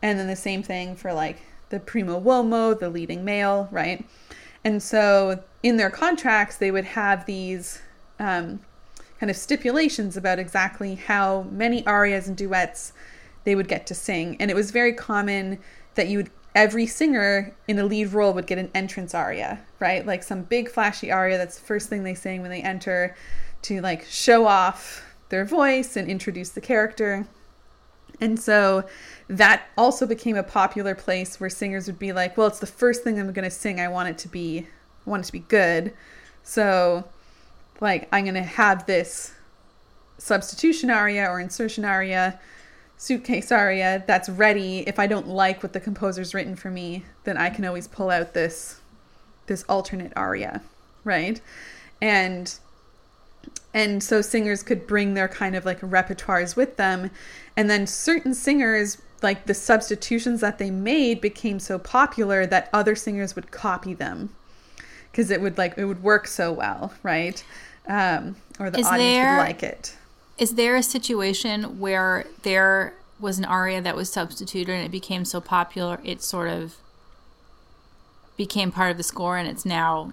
And 0.00 0.18
then 0.18 0.26
the 0.26 0.36
same 0.36 0.62
thing 0.62 0.96
for 0.96 1.12
like 1.12 1.42
the 1.70 1.80
primo 1.80 2.20
uomo, 2.20 2.78
the 2.78 2.90
leading 2.90 3.24
male, 3.24 3.68
right? 3.70 4.04
And 4.64 4.82
so 4.82 5.42
in 5.62 5.76
their 5.76 5.90
contracts, 5.90 6.56
they 6.56 6.70
would 6.70 6.84
have 6.84 7.26
these 7.26 7.80
um, 8.20 8.60
kind 9.22 9.30
of 9.30 9.36
stipulations 9.36 10.16
about 10.16 10.40
exactly 10.40 10.96
how 10.96 11.42
many 11.52 11.86
arias 11.86 12.26
and 12.26 12.36
duets 12.36 12.92
they 13.44 13.54
would 13.54 13.68
get 13.68 13.86
to 13.86 13.94
sing. 13.94 14.36
And 14.40 14.50
it 14.50 14.54
was 14.54 14.72
very 14.72 14.92
common 14.92 15.60
that 15.94 16.08
you 16.08 16.18
would 16.18 16.30
every 16.56 16.86
singer 16.86 17.54
in 17.68 17.78
a 17.78 17.84
lead 17.84 18.12
role 18.12 18.32
would 18.32 18.48
get 18.48 18.58
an 18.58 18.68
entrance 18.74 19.14
aria, 19.14 19.60
right? 19.78 20.04
Like 20.04 20.24
some 20.24 20.42
big 20.42 20.68
flashy 20.68 21.12
aria 21.12 21.38
that's 21.38 21.56
the 21.56 21.64
first 21.64 21.88
thing 21.88 22.02
they 22.02 22.16
sing 22.16 22.42
when 22.42 22.50
they 22.50 22.62
enter 22.62 23.14
to 23.62 23.80
like 23.80 24.04
show 24.06 24.44
off 24.44 25.04
their 25.28 25.44
voice 25.44 25.94
and 25.94 26.08
introduce 26.08 26.48
the 26.48 26.60
character. 26.60 27.24
And 28.20 28.40
so 28.40 28.88
that 29.28 29.68
also 29.78 30.04
became 30.04 30.36
a 30.36 30.42
popular 30.42 30.96
place 30.96 31.38
where 31.38 31.48
singers 31.48 31.86
would 31.86 32.00
be 32.00 32.12
like, 32.12 32.36
well, 32.36 32.48
it's 32.48 32.58
the 32.58 32.66
first 32.66 33.04
thing 33.04 33.20
I'm 33.20 33.32
going 33.32 33.44
to 33.44 33.52
sing. 33.52 33.78
I 33.78 33.86
want 33.86 34.08
it 34.08 34.18
to 34.18 34.28
be 34.28 34.66
I 35.06 35.10
want 35.10 35.22
it 35.22 35.26
to 35.26 35.32
be 35.32 35.44
good. 35.46 35.94
So 36.42 37.04
like 37.82 38.08
I'm 38.12 38.24
going 38.24 38.34
to 38.34 38.42
have 38.42 38.86
this 38.86 39.32
substitution 40.18 40.88
aria 40.88 41.28
or 41.28 41.40
insertion 41.40 41.84
aria 41.84 42.40
suitcase 42.96 43.52
aria 43.52 44.04
that's 44.06 44.28
ready. 44.28 44.84
If 44.86 44.98
i 44.98 45.06
don't 45.06 45.28
like 45.28 45.62
what 45.62 45.72
the 45.72 45.80
composer's 45.80 46.32
written 46.32 46.56
for 46.56 46.70
me 46.70 47.04
then 47.24 47.36
i 47.36 47.50
can 47.50 47.64
always 47.64 47.88
pull 47.88 48.08
out 48.08 48.32
this 48.32 48.80
this 49.46 49.64
alternate 49.64 50.12
aria 50.16 50.62
right? 51.04 51.40
And 52.00 52.52
and 53.74 54.02
so 54.02 54.20
singers 54.20 54.62
could 54.62 54.86
bring 54.86 55.14
their 55.14 55.28
kind 55.28 55.56
of 55.56 55.64
like 55.64 55.80
repertoires 55.80 56.56
with 56.56 56.76
them. 56.76 57.10
And 57.56 57.70
then 57.70 57.86
certain 57.86 58.34
singers 58.34 59.00
like 59.22 59.46
the 59.46 59.54
substitutions 59.54 60.40
that 60.40 60.58
they 60.58 60.70
made 60.70 61.20
became 61.20 61.58
so 61.58 61.78
popular 61.78 62.44
that 62.46 62.68
other 62.72 62.94
singers 62.94 63.34
would 63.34 63.50
copy 63.50 63.94
them 63.94 64.34
because 65.10 65.30
it 65.30 65.40
would 65.40 65.56
like 65.56 65.74
it 65.76 65.84
would 65.84 66.02
work 66.02 66.26
so 66.26 66.52
well 66.52 66.92
right 67.02 67.44
um, 67.88 68.36
or 68.58 68.70
the 68.70 68.78
Is 68.80 68.86
audience 68.86 69.00
there- 69.16 69.36
would 69.36 69.42
like 69.42 69.62
it 69.62 69.96
Is 70.38 70.54
there 70.54 70.76
a 70.76 70.82
situation 70.82 71.78
where 71.80 72.26
there 72.42 72.94
was 73.20 73.38
an 73.38 73.44
aria 73.44 73.80
that 73.80 73.94
was 73.94 74.12
substituted 74.12 74.72
and 74.72 74.84
it 74.84 74.90
became 74.90 75.24
so 75.24 75.40
popular 75.40 76.00
it 76.02 76.22
sort 76.22 76.48
of 76.48 76.76
became 78.36 78.72
part 78.72 78.90
of 78.90 78.96
the 78.96 79.02
score 79.02 79.36
and 79.36 79.48
it's 79.48 79.64
now 79.64 80.12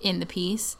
in 0.00 0.20
the 0.20 0.26
piece 0.26 0.76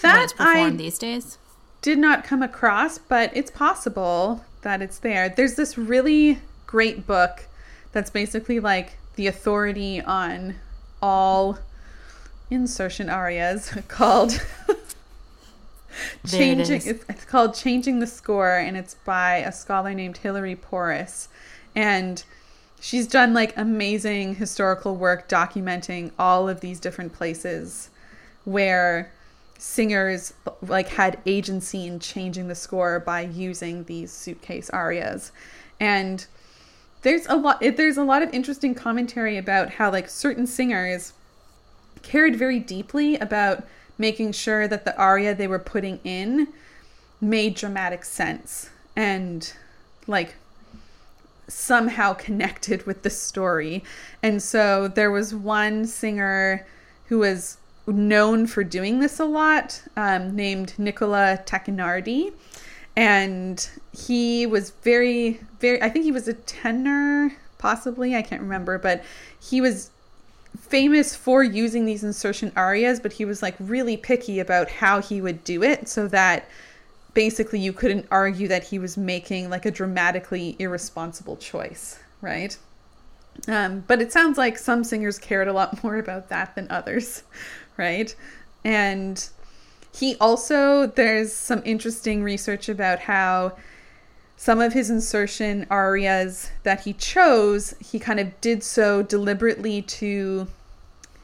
when 0.00 0.12
that 0.14 0.22
it's 0.24 0.32
performed 0.32 0.74
I 0.74 0.76
these 0.76 0.98
days? 0.98 1.38
did 1.82 1.98
not 1.98 2.24
come 2.24 2.42
across, 2.42 2.96
but 2.98 3.30
it's 3.36 3.50
possible 3.50 4.42
that 4.62 4.80
it's 4.80 4.98
there. 4.98 5.28
There's 5.28 5.54
this 5.54 5.76
really 5.76 6.38
great 6.66 7.06
book 7.06 7.46
that's 7.92 8.08
basically 8.10 8.58
like 8.58 8.96
the 9.16 9.26
authority 9.26 10.00
on 10.00 10.54
all 11.02 11.58
insertion 12.50 13.08
arias 13.08 13.70
called 13.88 14.40
There 16.24 16.40
it 16.40 16.66
changing 16.66 16.82
it's, 16.84 17.04
it's 17.08 17.24
called 17.24 17.54
changing 17.54 18.00
the 18.00 18.06
score 18.06 18.56
and 18.56 18.76
it's 18.76 18.94
by 19.04 19.36
a 19.36 19.52
scholar 19.52 19.94
named 19.94 20.18
Hilary 20.18 20.56
Poriss. 20.56 21.28
And 21.74 22.22
she's 22.80 23.06
done 23.06 23.34
like 23.34 23.56
amazing 23.56 24.36
historical 24.36 24.96
work 24.96 25.28
documenting 25.28 26.10
all 26.18 26.48
of 26.48 26.60
these 26.60 26.80
different 26.80 27.12
places 27.12 27.90
where 28.44 29.12
singers 29.58 30.34
like 30.62 30.88
had 30.88 31.18
agency 31.26 31.86
in 31.86 31.98
changing 31.98 32.48
the 32.48 32.54
score 32.54 33.00
by 33.00 33.22
using 33.22 33.84
these 33.84 34.12
suitcase 34.12 34.70
arias. 34.70 35.32
And 35.80 36.26
there's 37.02 37.26
a 37.26 37.36
lot 37.36 37.60
there's 37.60 37.98
a 37.98 38.04
lot 38.04 38.22
of 38.22 38.32
interesting 38.32 38.74
commentary 38.74 39.36
about 39.36 39.70
how 39.70 39.90
like 39.90 40.08
certain 40.08 40.46
singers 40.46 41.12
cared 42.04 42.36
very 42.36 42.60
deeply 42.60 43.16
about 43.16 43.64
making 43.98 44.30
sure 44.30 44.68
that 44.68 44.84
the 44.84 44.96
aria 44.96 45.34
they 45.34 45.48
were 45.48 45.58
putting 45.58 45.98
in 46.04 46.48
made 47.20 47.54
dramatic 47.54 48.04
sense 48.04 48.70
and 48.94 49.54
like 50.06 50.34
somehow 51.48 52.12
connected 52.12 52.86
with 52.86 53.02
the 53.02 53.10
story. 53.10 53.82
And 54.22 54.42
so 54.42 54.88
there 54.88 55.10
was 55.10 55.34
one 55.34 55.86
singer 55.86 56.66
who 57.06 57.18
was 57.18 57.58
known 57.86 58.46
for 58.46 58.64
doing 58.64 59.00
this 59.00 59.20
a 59.20 59.24
lot, 59.24 59.82
um, 59.96 60.34
named 60.34 60.74
Nicola 60.78 61.38
Tacchinardi. 61.44 62.32
And 62.96 63.68
he 63.92 64.46
was 64.46 64.70
very, 64.70 65.40
very, 65.60 65.82
I 65.82 65.88
think 65.88 66.04
he 66.04 66.12
was 66.12 66.28
a 66.28 66.34
tenor, 66.34 67.34
possibly, 67.58 68.14
I 68.14 68.22
can't 68.22 68.40
remember, 68.42 68.78
but 68.78 69.04
he 69.40 69.60
was 69.60 69.90
famous 70.58 71.14
for 71.14 71.42
using 71.42 71.84
these 71.84 72.04
insertion 72.04 72.52
arias, 72.56 73.00
but 73.00 73.12
he 73.12 73.24
was 73.24 73.42
like 73.42 73.54
really 73.58 73.96
picky 73.96 74.40
about 74.40 74.68
how 74.68 75.00
he 75.00 75.20
would 75.20 75.44
do 75.44 75.62
it 75.62 75.88
so 75.88 76.08
that 76.08 76.48
basically 77.14 77.60
you 77.60 77.72
couldn't 77.72 78.06
argue 78.10 78.48
that 78.48 78.64
he 78.64 78.78
was 78.78 78.96
making 78.96 79.50
like 79.50 79.66
a 79.66 79.70
dramatically 79.70 80.56
irresponsible 80.58 81.36
choice, 81.36 81.98
right? 82.20 82.56
Um, 83.48 83.84
but 83.86 84.00
it 84.00 84.12
sounds 84.12 84.38
like 84.38 84.58
some 84.58 84.84
singers 84.84 85.18
cared 85.18 85.48
a 85.48 85.52
lot 85.52 85.82
more 85.84 85.96
about 85.96 86.28
that 86.28 86.54
than 86.54 86.66
others, 86.70 87.22
right? 87.76 88.14
And 88.64 89.28
he 89.94 90.16
also, 90.20 90.86
there's 90.86 91.32
some 91.32 91.62
interesting 91.64 92.22
research 92.22 92.68
about 92.68 93.00
how 93.00 93.56
some 94.36 94.60
of 94.60 94.72
his 94.72 94.90
insertion 94.90 95.66
arias 95.70 96.50
that 96.64 96.80
he 96.80 96.92
chose, 96.92 97.74
he 97.80 97.98
kind 97.98 98.20
of 98.20 98.40
did 98.40 98.62
so 98.62 99.02
deliberately 99.02 99.82
to, 99.82 100.48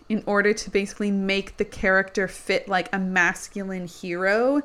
in 0.09 0.23
order 0.27 0.53
to 0.53 0.71
basically 0.71 1.11
make 1.11 1.57
the 1.57 1.65
character 1.65 2.29
fit 2.29 2.69
like 2.69 2.89
a 2.93 2.99
masculine 2.99 3.87
hero 3.87 4.63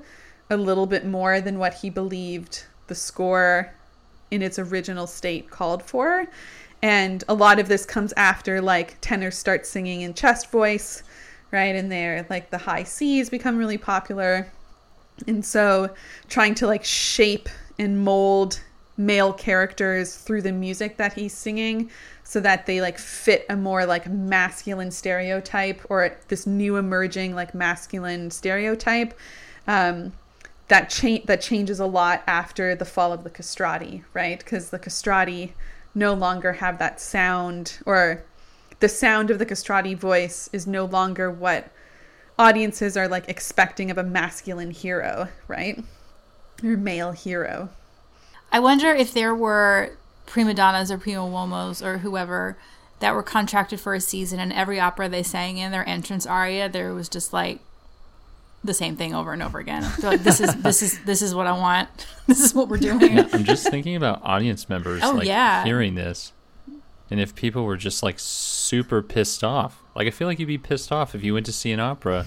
a 0.50 0.58
little 0.58 0.86
bit 0.86 1.06
more 1.06 1.42
than 1.42 1.58
what 1.58 1.74
he 1.76 1.90
believed 1.90 2.66
the 2.88 2.96
score 2.96 3.74
in 4.32 4.42
its 4.42 4.60
original 4.60 5.08
state 5.08 5.50
called 5.50 5.82
for. 5.82 6.28
And 6.82 7.24
a 7.28 7.34
lot 7.34 7.60
of 7.60 7.68
this 7.68 7.86
comes 7.86 8.14
after 8.16 8.62
like 8.62 9.00
tenors 9.02 9.38
start 9.38 9.66
singing 9.66 10.02
in 10.02 10.14
chest 10.14 10.52
voice, 10.52 11.02
right? 11.52 11.76
And 11.76 11.92
there, 11.92 12.26
like 12.30 12.52
the 12.52 12.60
high 12.60 12.84
C's 12.84 13.30
become 13.30 13.58
really 13.58 13.78
popular. 13.78 14.52
And 15.28 15.44
so 15.44 15.90
trying 16.28 16.54
to 16.56 16.68
like 16.68 16.84
shape 16.84 17.50
and 17.78 18.04
mold 18.04 18.62
male 18.98 19.34
characters 19.34 20.16
through 20.16 20.42
the 20.42 20.52
music 20.52 20.96
that 20.98 21.14
he's 21.14 21.34
singing 21.34 21.90
so 22.24 22.40
that 22.40 22.66
they 22.66 22.80
like 22.80 22.98
fit 22.98 23.46
a 23.50 23.56
more 23.56 23.86
like 23.86 24.10
masculine 24.10 24.90
stereotype 24.90 25.82
or 25.90 26.16
this 26.30 26.48
new 26.48 26.78
emerging 26.78 27.36
like 27.36 27.54
masculine 27.54 28.32
stereotype 28.32 29.14
um, 29.68 30.14
that 30.70 30.90
change 30.90 31.26
that 31.26 31.42
changes 31.42 31.80
a 31.80 31.86
lot 31.86 32.24
after 32.26 32.74
the 32.74 32.86
fall 32.86 33.12
of 33.12 33.24
the 33.26 33.30
castrati 33.30 34.04
right 34.14 34.40
because 34.40 34.70
the 34.70 34.80
castrati 34.80 35.54
no 35.94 36.14
longer 36.14 36.54
have 36.54 36.80
that 36.80 37.02
sound 37.02 37.80
or 37.86 38.24
the 38.80 38.90
sound 38.90 39.30
of 39.30 39.40
the 39.40 39.46
castrati 39.46 39.94
voice 39.94 40.50
is 40.54 40.66
no 40.66 40.86
longer 40.86 41.30
what 41.30 41.70
audiences 42.38 42.98
are 42.98 43.08
like 43.08 43.30
expecting 43.30 43.90
of 43.90 43.98
a 43.98 44.04
masculine 44.04 44.72
hero, 44.72 45.28
right? 45.48 45.84
Or 46.64 46.78
male 46.78 47.12
hero. 47.12 47.70
I 48.52 48.60
wonder 48.60 48.90
if 48.90 49.14
there 49.14 49.36
were 49.36 49.98
prima 50.26 50.54
donnas 50.54 50.90
or 50.92 50.98
prima 50.98 51.22
uomos 51.22 51.86
or 51.86 52.00
whoever 52.00 52.58
that 53.00 53.14
were 53.14 53.24
contracted 53.24 53.80
for 53.80 53.94
a 53.94 54.00
season 54.02 54.40
and 54.40 54.52
every 54.54 54.80
opera 54.80 55.08
they 55.10 55.22
sang 55.24 55.58
in 55.58 55.72
their 55.72 55.88
entrance 55.88 56.26
aria 56.26 56.68
there 56.70 56.94
was 56.94 57.08
just 57.10 57.32
like 57.34 57.60
the 58.64 58.74
same 58.74 58.96
thing 58.96 59.14
over 59.14 59.32
and 59.34 59.44
over 59.44 59.60
again. 59.60 59.84
They're 60.00 60.12
like 60.12 60.24
this 60.24 60.40
is 60.40 60.56
this 60.64 60.82
is 60.82 61.04
this 61.04 61.22
is 61.22 61.36
what 61.36 61.46
I 61.46 61.52
want. 61.52 61.90
This 62.28 62.40
is 62.40 62.56
what 62.56 62.68
we're 62.70 62.78
doing. 62.78 63.18
Yeah, 63.18 63.28
I'm 63.34 63.44
just 63.44 63.70
thinking 63.70 63.96
about 63.96 64.20
audience 64.24 64.68
members 64.68 65.02
Oh, 65.04 65.12
like 65.12 65.28
yeah. 65.28 65.64
hearing 65.64 65.94
this. 65.94 66.34
And 67.12 67.20
if 67.20 67.36
people 67.36 67.66
were 67.66 67.78
just 67.78 68.02
like 68.02 68.16
super 68.18 69.04
pissed 69.04 69.44
off. 69.44 69.80
Like 69.96 70.08
I 70.08 70.10
feel 70.10 70.28
like 70.28 70.40
you'd 70.40 70.48
be 70.48 70.58
pissed 70.58 70.92
off 70.92 71.14
if 71.14 71.24
you 71.24 71.36
went 71.36 71.46
to 71.46 71.52
see 71.54 71.72
an 71.72 71.80
opera 71.80 72.26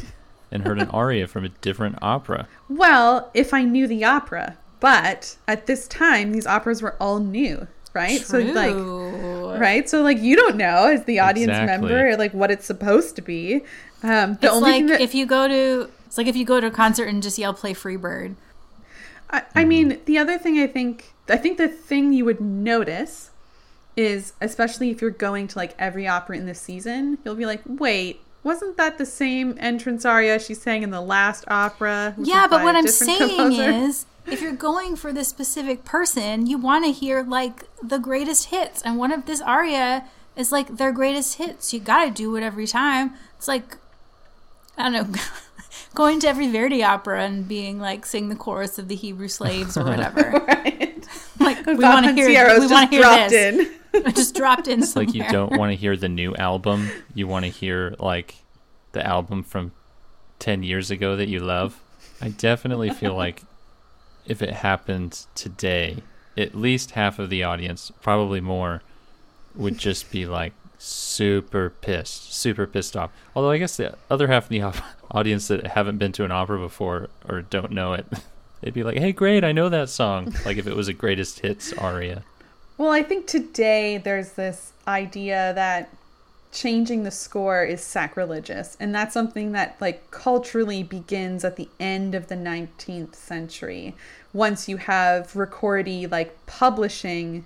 and 0.51 0.63
heard 0.65 0.79
an 0.79 0.89
aria 0.91 1.27
from 1.27 1.45
a 1.45 1.49
different 1.49 1.99
opera. 2.03 2.49
Well, 2.69 3.31
if 3.35 3.53
I 3.53 3.65
knew 3.65 3.87
the 3.87 4.05
opera, 4.05 4.57
but 4.81 5.37
at 5.47 5.67
this 5.67 5.87
time 5.89 6.33
these 6.33 6.47
operas 6.47 6.83
were 6.83 6.97
all 7.01 7.19
new, 7.19 7.67
right? 7.95 8.21
So 8.21 8.39
like 8.39 9.61
right? 9.61 9.89
So 9.89 10.03
like 10.03 10.19
you 10.19 10.37
don't 10.37 10.57
know 10.57 10.89
as 10.89 11.05
the 11.05 11.19
audience 11.21 11.51
Exactly. 11.51 11.89
member 11.89 12.17
like 12.17 12.33
what 12.35 12.51
it's 12.51 12.67
supposed 12.67 13.17
to 13.17 13.23
be. 13.23 13.63
Um 14.03 14.39
the 14.41 14.47
it's 14.47 14.57
only 14.57 14.71
like 14.71 14.87
that 14.89 15.01
if 15.01 15.15
you 15.15 15.27
go 15.27 15.49
to 15.49 15.91
it's 16.07 16.17
like 16.17 16.27
if 16.27 16.37
you 16.37 16.45
go 16.47 16.59
to 16.59 16.69
a 16.69 16.71
concert 16.71 17.05
and 17.05 17.23
just 17.23 17.39
yell 17.39 17.53
play 17.53 17.75
Freebird. 17.75 18.35
I, 19.31 19.43
I 19.55 19.65
mean, 19.67 20.01
the 20.07 20.17
other 20.17 20.39
thing 20.39 20.59
I 20.59 20.67
think, 20.67 21.13
I 21.29 21.37
think 21.37 21.59
the 21.59 21.69
thing 21.69 22.15
you 22.15 22.25
would 22.25 22.41
notice 22.41 23.31
is, 23.95 24.33
especially 24.41 24.91
if 24.91 25.03
you're 25.03 25.11
going 25.11 25.49
to 25.49 25.59
like 25.59 25.75
every 25.79 26.09
opera 26.09 26.39
in 26.39 26.47
the 26.47 26.55
season, 26.55 27.19
you'll 27.25 27.35
be 27.35 27.45
like, 27.45 27.61
wait, 27.67 28.23
wasn't 28.49 28.77
that 28.79 28.99
the 28.99 29.07
same 29.07 29.57
entrance 29.61 30.05
aria 30.05 30.41
she 30.41 30.55
sang 30.55 30.83
in 30.83 30.91
the 30.91 31.01
last 31.03 31.45
opera? 31.47 32.15
Yeah, 32.19 32.49
but 32.49 32.65
what 32.65 32.75
I'm 32.75 32.89
saying 32.89 33.37
composer?" 33.37 33.71
is 33.87 34.07
if 34.27 34.41
you're 34.41 34.53
going 34.53 34.97
for 34.97 35.13
this 35.13 35.29
specific 35.29 35.85
person, 35.85 36.47
you 36.47 36.59
want 36.59 36.85
to 36.85 36.91
hear 36.91 37.23
like 37.23 37.65
the 37.83 37.99
greatest 37.99 38.47
hits. 38.47 38.83
And 38.83 38.99
one 38.99 39.13
of 39.13 39.27
this 39.27 39.41
aria 39.41 40.07
is 40.35 40.51
like 40.51 40.79
their 40.79 40.93
greatest 40.93 41.37
hits. 41.37 41.73
You 41.73 41.81
got 41.81 42.05
to 42.07 42.11
do 42.11 42.37
it 42.37 42.43
every 42.43 42.67
time. 42.67 43.15
It's 43.37 43.49
like, 43.49 43.77
I 44.77 44.91
don't 44.91 45.13
know, 45.13 45.21
going 45.95 46.21
to 46.21 46.29
every 46.29 46.51
Verdi 46.51 46.83
opera 46.83 47.25
and 47.25 47.47
being 47.47 47.79
like, 47.79 48.07
sing 48.07 48.29
the 48.29 48.37
chorus 48.37 48.79
of 48.79 48.89
the 48.89 48.95
Hebrew 48.95 49.29
slaves 49.29 49.77
or 49.77 49.85
whatever. 49.85 50.43
right? 50.49 51.07
like, 51.39 51.67
we 51.67 51.77
want 51.77 52.07
to 52.07 52.15
hear, 52.15 52.59
we 52.59 52.67
want 52.67 52.91
to 52.91 52.97
hear 52.97 53.29
this. 53.29 53.33
in. 53.33 53.78
It 54.07 54.17
just 54.17 54.35
dropped 54.35 54.69
in 54.69 54.83
It's 54.83 54.97
like 54.97 55.15
you 55.15 55.25
don't 55.31 55.57
want 55.57 55.73
to 55.73 55.77
hear 55.77 55.97
the 55.97 56.09
new 56.09 56.35
album. 56.37 56.91
You 57.15 57.27
want 57.27 57.45
to 57.45 57.51
hear 57.51 57.95
like 57.99 58.37
the 58.93 59.07
album 59.07 59.43
from 59.43 59.73
10 60.39 60.63
years 60.63 60.91
ago 60.91 61.17
that 61.17 61.29
you 61.29 61.41
love. 61.41 61.81
I 62.21 62.29
definitely 62.29 62.91
feel 62.91 63.15
like 63.25 63.43
if 64.27 64.43
it 64.43 64.51
happened 64.51 65.27
today, 65.35 66.03
at 66.37 66.55
least 66.55 66.93
half 66.93 67.19
of 67.19 67.31
the 67.31 67.43
audience, 67.43 67.91
probably 68.01 68.41
more, 68.41 68.83
would 69.55 69.79
just 69.79 70.11
be 70.11 70.27
like 70.27 70.53
super 70.79 71.71
pissed, 71.71 72.33
super 72.33 72.67
pissed 72.67 72.97
off. 72.97 73.11
Although 73.35 73.51
I 73.51 73.59
guess 73.59 73.77
the 73.77 73.97
other 74.11 74.29
half 74.29 74.45
of 74.45 74.49
the 74.51 74.63
audience 75.11 75.49
that 75.49 75.67
haven't 75.69 75.99
been 75.99 76.13
to 76.13 76.25
an 76.25 76.31
opera 76.33 76.59
before 76.59 77.09
or 77.29 77.43
don't 77.43 77.73
know 77.73 77.95
it, 77.95 78.07
they'd 78.61 78.75
be 78.75 78.85
like, 78.85 78.99
"Hey, 78.99 79.13
great, 79.13 79.45
I 79.45 79.53
know 79.53 79.69
that 79.69 79.89
song." 79.89 80.35
Like 80.45 80.57
if 80.57 80.67
it 80.67 80.77
was 80.77 80.89
a 80.89 80.93
greatest 80.93 81.41
hits 81.41 81.73
aria. 81.73 82.23
Well, 82.79 82.91
I 82.91 83.03
think 83.03 83.27
today 83.27 83.99
there's 83.99 84.33
this 84.33 84.73
idea 84.87 85.53
that 85.55 85.91
changing 86.53 87.03
the 87.03 87.11
score 87.11 87.65
is 87.65 87.83
sacrilegious, 87.83 88.77
and 88.79 88.95
that's 88.95 89.13
something 89.13 89.51
that 89.53 89.77
like 89.81 90.11
culturally 90.13 90.85
begins 90.85 91.45
at 91.45 91.57
the 91.57 91.69
end 91.81 92.15
of 92.15 92.29
the 92.29 92.37
19th 92.37 93.17
century. 93.17 93.97
Once 94.33 94.69
you 94.69 94.77
have 94.77 95.33
Ricordi 95.33 96.11
like 96.11 96.47
publishing 96.47 97.45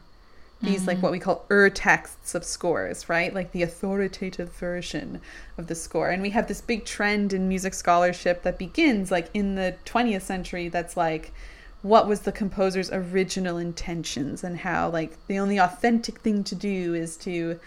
these 0.62 0.86
like 0.86 0.98
mm-hmm. 0.98 1.02
what 1.02 1.12
we 1.12 1.18
call 1.18 1.44
ur 1.50 1.70
texts 1.70 2.34
of 2.34 2.44
scores, 2.44 3.08
right? 3.08 3.34
Like 3.34 3.52
the 3.52 3.62
authoritative 3.62 4.52
version 4.52 5.20
of 5.58 5.66
the 5.66 5.74
score. 5.74 6.10
And 6.10 6.22
we 6.22 6.30
have 6.30 6.46
this 6.46 6.60
big 6.60 6.84
trend 6.84 7.32
in 7.32 7.48
music 7.48 7.74
scholarship 7.74 8.42
that 8.42 8.58
begins 8.58 9.10
like 9.10 9.28
in 9.34 9.56
the 9.56 9.74
20th 9.86 10.22
century 10.22 10.68
that's 10.68 10.96
like 10.96 11.32
what 11.82 12.06
was 12.06 12.20
the 12.20 12.32
composer's 12.32 12.90
original 12.92 13.58
intentions 13.58 14.44
and 14.44 14.58
how 14.58 14.88
like 14.88 15.16
the 15.26 15.38
only 15.38 15.58
authentic 15.58 16.20
thing 16.20 16.44
to 16.44 16.54
do 16.54 16.94
is 16.94 17.16
to 17.18 17.58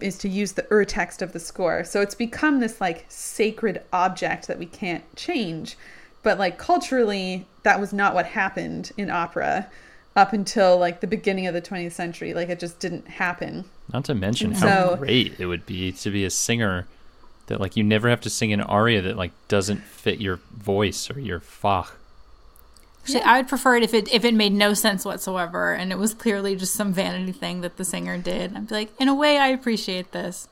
is 0.00 0.16
to 0.18 0.28
use 0.28 0.52
the 0.52 0.66
ur 0.70 0.84
text 0.84 1.22
of 1.22 1.32
the 1.32 1.40
score. 1.40 1.84
So 1.84 2.00
it's 2.00 2.14
become 2.14 2.60
this 2.60 2.80
like 2.80 3.04
sacred 3.08 3.82
object 3.92 4.46
that 4.48 4.58
we 4.58 4.66
can't 4.66 5.04
change. 5.16 5.76
But 6.22 6.38
like 6.38 6.58
culturally, 6.58 7.46
that 7.64 7.80
was 7.80 7.92
not 7.92 8.14
what 8.14 8.26
happened 8.26 8.92
in 8.96 9.10
opera 9.10 9.68
up 10.16 10.32
until 10.32 10.78
like 10.78 11.00
the 11.00 11.06
beginning 11.06 11.46
of 11.46 11.54
the 11.54 11.62
20th 11.62 11.92
century. 11.92 12.34
Like 12.34 12.48
it 12.48 12.60
just 12.60 12.78
didn't 12.78 13.08
happen. 13.08 13.64
Not 13.92 14.04
to 14.06 14.14
mention 14.14 14.52
how 14.52 14.90
so- 14.90 14.96
great 14.96 15.38
it 15.38 15.46
would 15.46 15.66
be 15.66 15.92
to 15.92 16.10
be 16.10 16.24
a 16.24 16.30
singer 16.30 16.86
that 17.46 17.60
like 17.60 17.76
you 17.76 17.84
never 17.84 18.08
have 18.08 18.22
to 18.22 18.30
sing 18.30 18.52
an 18.52 18.62
aria 18.62 19.02
that 19.02 19.16
like 19.16 19.32
doesn't 19.48 19.82
fit 19.82 20.20
your 20.20 20.40
voice 20.52 21.10
or 21.10 21.20
your 21.20 21.40
fach. 21.40 21.90
Actually, 23.04 23.22
I 23.22 23.36
would 23.38 23.48
prefer 23.48 23.76
it 23.76 23.82
if 23.82 23.92
it 23.94 24.12
if 24.12 24.24
it 24.24 24.34
made 24.34 24.52
no 24.52 24.72
sense 24.74 25.04
whatsoever 25.04 25.72
and 25.74 25.92
it 25.92 25.98
was 25.98 26.14
clearly 26.14 26.56
just 26.56 26.74
some 26.74 26.92
vanity 26.92 27.32
thing 27.32 27.60
that 27.60 27.76
the 27.76 27.84
singer 27.84 28.16
did. 28.18 28.56
I'd 28.56 28.68
be 28.68 28.74
like, 28.74 28.90
in 29.00 29.08
a 29.08 29.14
way, 29.14 29.36
I 29.38 29.48
appreciate 29.48 30.12
this. 30.12 30.48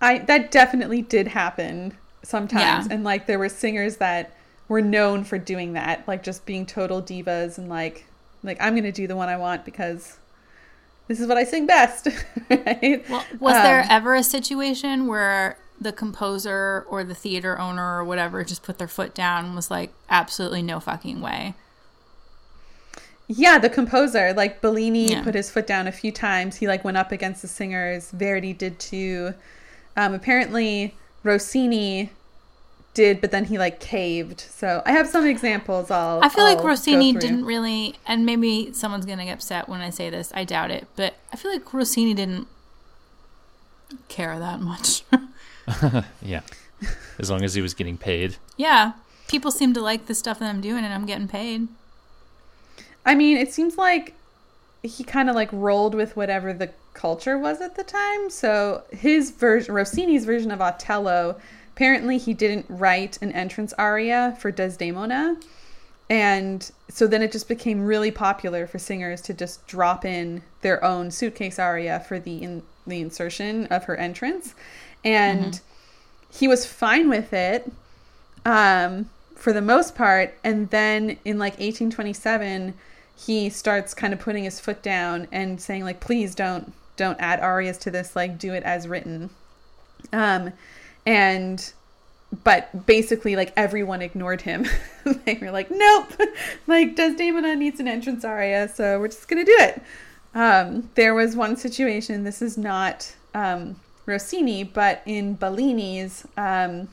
I 0.00 0.18
that 0.18 0.50
definitely 0.50 1.02
did 1.02 1.28
happen 1.28 1.96
sometimes, 2.22 2.86
Yeah. 2.86 2.94
and 2.94 3.02
like 3.04 3.26
there 3.26 3.38
were 3.38 3.48
singers 3.48 3.96
that 3.96 4.32
were 4.68 4.82
known 4.82 5.24
for 5.24 5.38
doing 5.38 5.72
that, 5.72 6.06
like 6.06 6.22
just 6.22 6.44
being 6.44 6.66
total 6.66 7.00
divas 7.02 7.58
and 7.58 7.68
like 7.68 8.04
like 8.42 8.58
I'm 8.60 8.74
gonna 8.76 8.92
do 8.92 9.06
the 9.06 9.16
one 9.16 9.28
I 9.28 9.36
want 9.38 9.64
because 9.64 10.18
this 11.08 11.18
is 11.18 11.26
what 11.26 11.38
I 11.38 11.44
sing 11.44 11.66
best. 11.66 12.08
right? 12.50 13.02
Well, 13.08 13.24
was 13.40 13.54
there 13.54 13.80
Um, 13.80 13.86
ever 13.90 14.14
a 14.14 14.22
situation 14.22 15.06
where 15.06 15.56
the 15.80 15.92
composer 15.92 16.84
or 16.88 17.04
the 17.04 17.14
theater 17.14 17.58
owner 17.58 17.98
or 17.98 18.04
whatever 18.04 18.42
just 18.44 18.62
put 18.62 18.78
their 18.78 18.88
foot 18.88 19.14
down 19.14 19.44
and 19.44 19.54
was 19.54 19.70
like, 19.70 19.92
absolutely 20.10 20.62
no 20.62 20.80
fucking 20.80 21.20
way? 21.20 21.54
Yeah, 23.28 23.58
the 23.58 23.68
composer, 23.68 24.32
like 24.32 24.60
Bellini, 24.62 25.10
Yeah. 25.10 25.22
put 25.22 25.34
his 25.34 25.50
foot 25.50 25.66
down 25.66 25.86
a 25.86 25.92
few 25.92 26.10
times. 26.10 26.56
He 26.56 26.66
like 26.66 26.82
went 26.82 26.96
up 26.96 27.12
against 27.12 27.42
the 27.42 27.48
singers. 27.48 28.10
Verdi 28.10 28.54
did 28.54 28.78
too. 28.78 29.34
Um, 29.96 30.14
apparently, 30.14 30.94
Rossini 31.22 32.10
did, 32.94 33.20
but 33.20 33.30
then 33.30 33.44
he 33.44 33.58
like 33.58 33.80
caved. 33.80 34.40
So 34.40 34.82
I 34.86 34.92
have 34.92 35.06
some 35.06 35.26
examples. 35.26 35.90
I'll. 35.90 36.20
I 36.24 36.30
feel 36.30 36.44
like 36.44 36.56
I'll 36.56 36.62
go 36.62 36.68
Rossini 36.68 37.12
didn't 37.12 37.44
really, 37.44 37.96
and 38.06 38.24
maybe 38.24 38.72
someone's 38.72 39.04
to 39.04 39.14
get 39.16 39.28
upset 39.30 39.68
when 39.68 39.82
I 39.82 39.90
say 39.90 40.08
this. 40.08 40.32
I 40.34 40.44
doubt 40.44 40.70
it, 40.70 40.86
but 40.96 41.14
I 41.30 41.36
feel 41.36 41.52
like 41.52 41.74
Rossini 41.74 42.14
didn't 42.14 42.48
care 44.08 44.38
that 44.38 44.60
much. 44.60 45.02
Yeah. 46.22 46.40
As 47.18 47.30
long 47.30 47.42
as 47.42 47.54
he 47.54 47.62
was 47.62 47.74
getting 47.74 47.96
paid. 47.96 48.36
yeah, 48.56 48.92
people 49.26 49.50
seem 49.50 49.74
to 49.74 49.80
like 49.80 50.06
the 50.06 50.14
stuff 50.14 50.38
that 50.38 50.48
I'm 50.48 50.60
doing, 50.60 50.84
and 50.84 50.94
I'm 50.94 51.06
getting 51.06 51.26
paid. 51.26 51.66
I 53.04 53.14
mean, 53.14 53.36
it 53.36 53.52
seems 53.52 53.76
like 53.76 54.14
he 54.82 55.02
kind 55.02 55.28
of 55.28 55.34
like 55.34 55.48
rolled 55.52 55.94
with 55.94 56.16
whatever 56.16 56.52
the 56.52 56.70
culture 56.94 57.38
was 57.38 57.60
at 57.60 57.74
the 57.74 57.84
time. 57.84 58.30
So 58.30 58.82
his 58.90 59.30
version, 59.30 59.74
Rossini's 59.74 60.24
version 60.24 60.50
of 60.50 60.60
Otello, 60.60 61.40
apparently 61.74 62.18
he 62.18 62.34
didn't 62.34 62.66
write 62.68 63.18
an 63.20 63.32
entrance 63.32 63.72
aria 63.78 64.36
for 64.40 64.50
Desdemona. 64.50 65.36
And 66.10 66.70
so 66.88 67.06
then 67.06 67.22
it 67.22 67.32
just 67.32 67.48
became 67.48 67.84
really 67.84 68.10
popular 68.10 68.66
for 68.66 68.78
singers 68.78 69.20
to 69.22 69.34
just 69.34 69.66
drop 69.66 70.04
in 70.04 70.42
their 70.62 70.82
own 70.82 71.10
suitcase 71.10 71.58
aria 71.58 72.00
for 72.00 72.18
the 72.18 72.42
in, 72.42 72.62
the 72.86 73.00
insertion 73.00 73.66
of 73.66 73.84
her 73.84 73.96
entrance. 73.96 74.54
And 75.04 75.60
he 76.30 76.48
was 76.48 76.66
fine 76.66 77.08
with 77.08 77.32
it 77.32 77.70
um, 78.44 79.08
for 79.34 79.52
the 79.52 79.62
most 79.62 79.94
part. 79.94 80.34
And 80.44 80.70
then 80.70 81.18
in 81.24 81.38
like 81.38 81.54
1827, 81.54 82.74
he 83.16 83.50
starts 83.50 83.94
kind 83.94 84.12
of 84.12 84.20
putting 84.20 84.44
his 84.44 84.60
foot 84.60 84.82
down 84.82 85.28
and 85.32 85.60
saying 85.60 85.84
like, 85.84 86.00
please 86.00 86.34
don't 86.34 86.72
don't 86.96 87.18
add 87.20 87.40
arias 87.40 87.78
to 87.78 87.90
this. 87.90 88.16
Like, 88.16 88.38
do 88.38 88.52
it 88.52 88.64
as 88.64 88.88
written. 88.88 89.30
Um, 90.12 90.52
and 91.06 91.72
but 92.44 92.86
basically 92.86 93.36
like 93.36 93.52
everyone 93.56 94.02
ignored 94.02 94.42
him. 94.42 94.66
they 95.24 95.38
were 95.40 95.50
like, 95.50 95.70
nope, 95.70 96.12
like 96.66 96.94
does 96.94 97.12
Desdemona 97.12 97.56
needs 97.56 97.80
an 97.80 97.88
entrance 97.88 98.24
aria, 98.24 98.68
so 98.68 99.00
we're 99.00 99.08
just 99.08 99.28
gonna 99.28 99.44
do 99.44 99.56
it. 99.58 99.82
Um, 100.34 100.90
there 100.94 101.14
was 101.14 101.34
one 101.34 101.56
situation. 101.56 102.24
This 102.24 102.42
is 102.42 102.58
not 102.58 103.14
um, 103.34 103.76
Rossini, 104.08 104.64
but 104.64 105.02
in 105.06 105.36
Bellini's 105.36 106.26
um, 106.36 106.88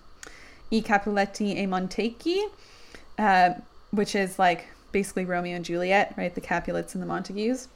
I 0.72 0.82
Capuleti 0.82 1.56
e 1.58 1.66
Montecchi, 1.66 2.44
uh, 3.18 3.54
which 3.92 4.14
is 4.16 4.38
like 4.38 4.68
basically 4.92 5.26
Romeo 5.26 5.56
and 5.56 5.66
Juliet, 5.66 6.14
right? 6.18 6.34
The 6.34 6.42
Capulets 6.42 6.94
and 6.94 7.02
the 7.02 7.08
Montagues. 7.08 7.68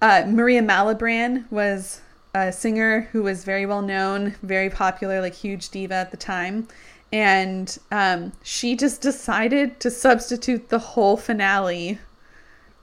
Uh, 0.00 0.24
Maria 0.26 0.62
Malibran 0.62 1.50
was 1.50 2.00
a 2.34 2.52
singer 2.52 3.08
who 3.12 3.22
was 3.22 3.44
very 3.44 3.66
well 3.66 3.82
known, 3.82 4.34
very 4.42 4.68
popular, 4.70 5.20
like 5.20 5.34
huge 5.34 5.70
diva 5.70 5.94
at 5.94 6.10
the 6.10 6.16
time. 6.16 6.68
and 7.12 7.78
um, 7.90 8.32
she 8.42 8.76
just 8.76 9.00
decided 9.00 9.78
to 9.80 9.90
substitute 9.90 10.68
the 10.68 10.78
whole 10.78 11.16
finale 11.16 11.98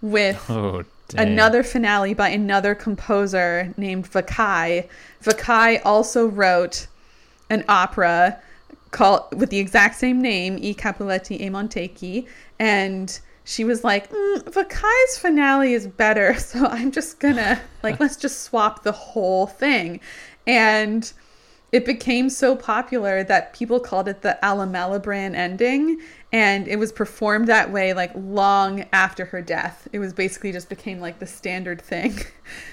with 0.02 0.44
Oh, 0.50 0.84
dang. 1.10 1.28
another 1.28 1.64
finale 1.64 2.14
by 2.14 2.30
another 2.30 2.76
composer 2.76 3.74
named 3.78 4.10
Vaccai. 4.10 4.88
Vaccai 5.24 5.82
also 5.84 6.28
wrote 6.28 6.88
an 7.50 7.64
opera 7.68 8.42
called 8.92 9.24
with 9.36 9.50
the 9.50 9.60
exact 9.60 9.96
same 9.96 10.22
name, 10.22 10.56
I 10.56 10.74
Capuleti 10.74 11.42
e 11.42 11.50
Montecchi, 11.50 12.28
and 12.60 13.20
she 13.44 13.64
was 13.66 13.84
like, 13.84 14.10
mm, 14.10 14.44
Vaccai's 14.44 15.18
finale 15.18 15.74
is 15.74 15.88
better, 15.88 16.34
so 16.40 16.66
I'm 16.66 16.92
just 16.92 17.20
gonna 17.20 17.60
like 17.82 18.00
let's 18.02 18.16
just 18.16 18.42
swap 18.42 18.84
the 18.84 18.92
whole 18.92 19.48
thing, 19.48 20.00
and 20.48 21.12
it 21.74 21.86
became 21.86 22.30
so 22.30 22.56
popular 22.56 23.24
that 23.26 23.52
people 23.54 23.80
called 23.82 24.08
it 24.08 24.22
the 24.22 24.38
Alla 24.46 24.66
Malibran 24.68 25.36
ending, 25.36 26.00
and 26.32 26.68
it 26.68 26.78
was 26.78 26.92
performed 26.92 27.48
that 27.48 27.72
way 27.72 27.94
like 27.94 28.12
long 28.16 28.86
after 28.94 29.26
her 29.26 29.42
death. 29.42 29.88
It 29.92 30.00
was 30.00 30.14
basically 30.14 30.52
just 30.54 30.70
became 30.70 31.00
like 31.02 31.20
the 31.20 31.26
standard 31.28 31.82
thing. 31.82 32.14
to 32.16 32.26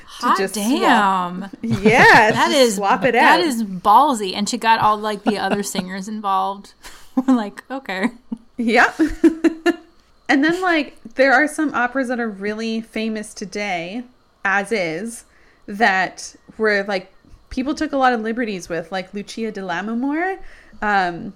Hot 0.06 0.38
just 0.38 0.54
swap- 0.54 0.64
damn. 0.70 1.50
Yeah, 1.62 2.30
That 2.30 2.48
just 2.50 2.56
is 2.56 2.76
swap 2.76 3.04
it 3.04 3.12
That 3.12 3.40
out. 3.40 3.46
is 3.46 3.64
ballsy, 3.64 4.34
and 4.36 4.48
she 4.48 4.58
got 4.58 4.78
all 4.80 4.96
like 4.98 5.24
the 5.24 5.38
other 5.38 5.62
singers 5.62 6.06
involved. 6.06 6.74
We're 7.16 7.34
like, 7.34 7.64
okay, 7.70 8.10
Yep. 8.58 9.00
and 10.28 10.44
then 10.44 10.60
like 10.62 10.96
there 11.14 11.32
are 11.32 11.48
some 11.48 11.74
operas 11.74 12.08
that 12.08 12.20
are 12.20 12.28
really 12.28 12.80
famous 12.82 13.32
today, 13.34 14.04
as 14.44 14.70
is, 14.72 15.24
that 15.66 16.36
were 16.58 16.84
like 16.84 17.10
people 17.50 17.74
took 17.74 17.92
a 17.92 17.96
lot 17.96 18.12
of 18.12 18.20
liberties 18.20 18.68
with, 18.68 18.90
like 18.90 19.12
Lucia 19.12 19.50
di 19.52 19.60
Lammermoor. 19.60 20.38
Um, 20.80 21.32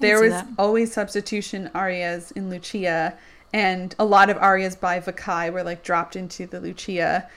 there 0.00 0.20
was 0.20 0.32
that. 0.32 0.46
always 0.58 0.92
substitution 0.92 1.70
arias 1.74 2.30
in 2.32 2.48
Lucia, 2.50 3.16
and 3.52 3.94
a 3.98 4.04
lot 4.04 4.30
of 4.30 4.36
arias 4.38 4.76
by 4.76 5.00
Vaccai 5.00 5.52
were 5.52 5.62
like 5.62 5.82
dropped 5.82 6.16
into 6.16 6.46
the 6.46 6.60
Lucia, 6.60 7.28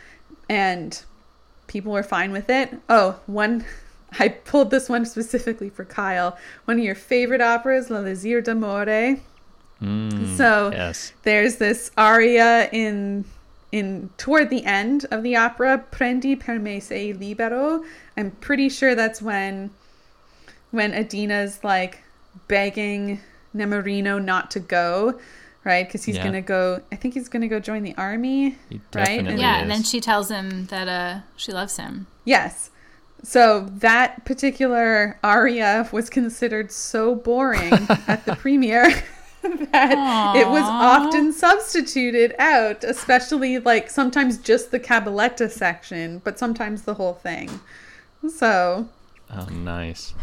and 0.50 1.02
people 1.68 1.92
were 1.92 2.04
fine 2.04 2.32
with 2.32 2.50
it. 2.50 2.74
Oh, 2.90 3.20
one. 3.26 3.66
I 4.20 4.28
pulled 4.28 4.72
this 4.72 4.90
one 4.90 5.06
specifically 5.06 5.70
for 5.70 5.86
Kyle. 5.86 6.38
One 6.66 6.78
of 6.78 6.84
your 6.84 6.96
favorite 6.96 7.40
operas, 7.40 7.90
L'elisir 7.90 8.44
d'Amore. 8.44 9.22
Mm, 9.82 10.36
So 10.36 10.70
yes. 10.74 11.14
there's 11.24 11.56
this 11.56 11.92
aria 11.98 12.68
in 12.74 13.24
in 13.72 14.10
toward 14.18 14.50
the 14.50 14.66
end 14.66 15.06
of 15.12 15.24
the 15.24 15.36
opera, 15.36 15.84
Prendi 15.92 16.38
per 16.40 16.60
me 16.60 16.80
sei 16.80 17.14
libero. 17.14 17.84
I'm 18.18 18.32
pretty 18.32 18.70
sure 18.70 18.96
that's 18.96 19.22
when 19.22 19.72
when 20.72 20.92
Adina's 20.94 21.64
like 21.64 22.04
begging 22.48 23.20
Nemorino 23.56 24.24
not 24.24 24.52
to 24.52 24.60
go, 24.60 25.20
right? 25.64 25.86
Because 25.88 26.04
he's 26.04 26.16
Yeah. 26.18 26.24
gonna 26.24 26.42
go. 26.42 26.82
I 26.92 26.96
think 26.96 27.14
he's 27.14 27.28
gonna 27.30 27.48
go 27.48 27.60
join 27.60 27.84
the 27.84 27.96
army. 27.98 28.58
Right? 28.72 28.82
definitely 28.92 29.42
yeah. 29.42 29.58
is. 29.58 29.62
And 29.64 29.72
then 29.72 29.84
she 29.84 30.00
tells 30.02 30.30
him 30.30 30.66
that 30.66 30.88
uh 30.88 31.20
she 31.36 31.52
loves 31.52 31.78
him. 31.78 32.08
Yes. 32.26 32.70
So 33.24 33.70
that 33.78 34.26
particular 34.26 35.20
aria 35.24 35.88
was 35.92 36.10
considered 36.10 36.72
so 36.72 37.14
boring 37.14 37.72
at 38.08 38.26
the 38.26 38.36
premiere 38.36 38.92
that 39.72 40.36
it 40.36 40.48
was 40.48 40.64
often 40.64 41.34
substituted 41.34 42.36
out, 42.40 42.84
especially 42.84 43.60
like 43.60 43.90
sometimes 43.90 44.38
just 44.38 44.72
the 44.72 44.80
cabaletta 44.80 45.50
section, 45.50 46.20
but 46.24 46.38
sometimes 46.38 46.84
the 46.84 46.94
whole 46.96 47.14
thing. 47.16 47.60
So, 48.30 48.88
Oh, 49.34 49.46
nice. 49.46 50.14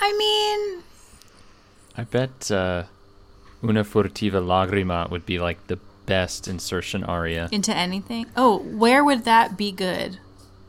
I 0.00 0.16
mean, 0.16 0.82
I 1.96 2.04
bet 2.04 2.50
uh, 2.50 2.84
Una 3.62 3.84
furtiva 3.84 4.40
lagrima 4.44 5.10
would 5.10 5.26
be 5.26 5.38
like 5.38 5.66
the 5.66 5.78
best 6.06 6.48
insertion 6.48 7.04
aria. 7.04 7.48
into 7.52 7.74
anything. 7.74 8.26
Oh, 8.36 8.58
where 8.58 9.04
would 9.04 9.24
that 9.24 9.56
be 9.56 9.70
good? 9.72 10.18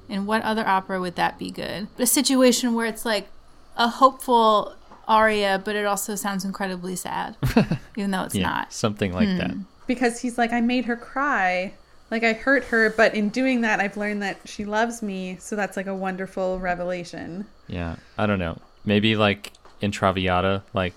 In 0.10 0.26
what 0.26 0.42
other 0.44 0.68
opera 0.68 1.00
would 1.00 1.16
that 1.16 1.40
be 1.40 1.50
good? 1.52 1.88
A 1.98 2.06
situation 2.06 2.74
where 2.74 2.86
it's 2.86 3.06
like 3.06 3.30
a 3.78 3.88
hopeful 3.88 4.76
aria, 5.08 5.62
but 5.64 5.76
it 5.76 5.86
also 5.86 6.16
sounds 6.16 6.46
incredibly 6.46 6.96
sad, 6.96 7.36
even 7.98 8.12
though 8.12 8.24
it's 8.24 8.36
yeah, 8.36 8.44
not. 8.50 8.74
something 8.74 9.14
like 9.14 9.28
that. 9.38 9.52
Hmm. 9.52 9.62
because 9.88 10.22
he's 10.22 10.38
like, 10.38 10.52
I 10.54 10.62
made 10.62 10.86
her 10.86 10.96
cry. 10.96 11.74
Like, 12.12 12.24
I 12.24 12.34
hurt 12.34 12.66
her, 12.66 12.92
but 12.92 13.16
in 13.16 13.30
doing 13.30 13.62
that, 13.62 13.80
I've 13.80 13.98
learned 13.98 14.22
that 14.22 14.38
she 14.46 14.66
loves 14.66 15.02
me. 15.02 15.38
So 15.40 15.56
that's 15.56 15.76
like 15.76 15.88
a 15.88 15.96
wonderful 15.96 16.60
revelation. 16.60 17.46
Yeah, 17.68 17.96
I 18.18 18.26
don't 18.28 18.38
know. 18.40 18.60
Maybe 18.86 19.16
like 19.16 19.52
in 19.82 19.90
Traviata, 19.92 20.62
like 20.74 20.94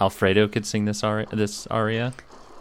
Alfredo 0.00 0.48
could 0.48 0.66
sing 0.66 0.84
this 0.86 1.04
aria. 1.04 1.26
This 1.32 1.66
aria. 1.68 2.14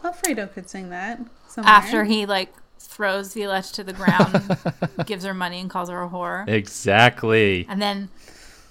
Alfredo 0.04 0.48
could 0.48 0.70
sing 0.70 0.90
that. 0.92 1.20
Somewhere. 1.48 1.74
After 1.74 2.04
he 2.04 2.26
like 2.28 2.54
throws 2.78 3.34
Violette 3.34 3.66
to 3.66 3.84
the 3.84 3.94
ground, 3.94 4.58
gives 5.08 5.26
her 5.26 5.34
money, 5.34 5.60
and 5.60 5.70
calls 5.70 5.90
her 5.90 6.04
a 6.04 6.08
whore, 6.08 6.48
Exactly. 6.48 7.66
and 7.68 7.82
then 7.82 8.10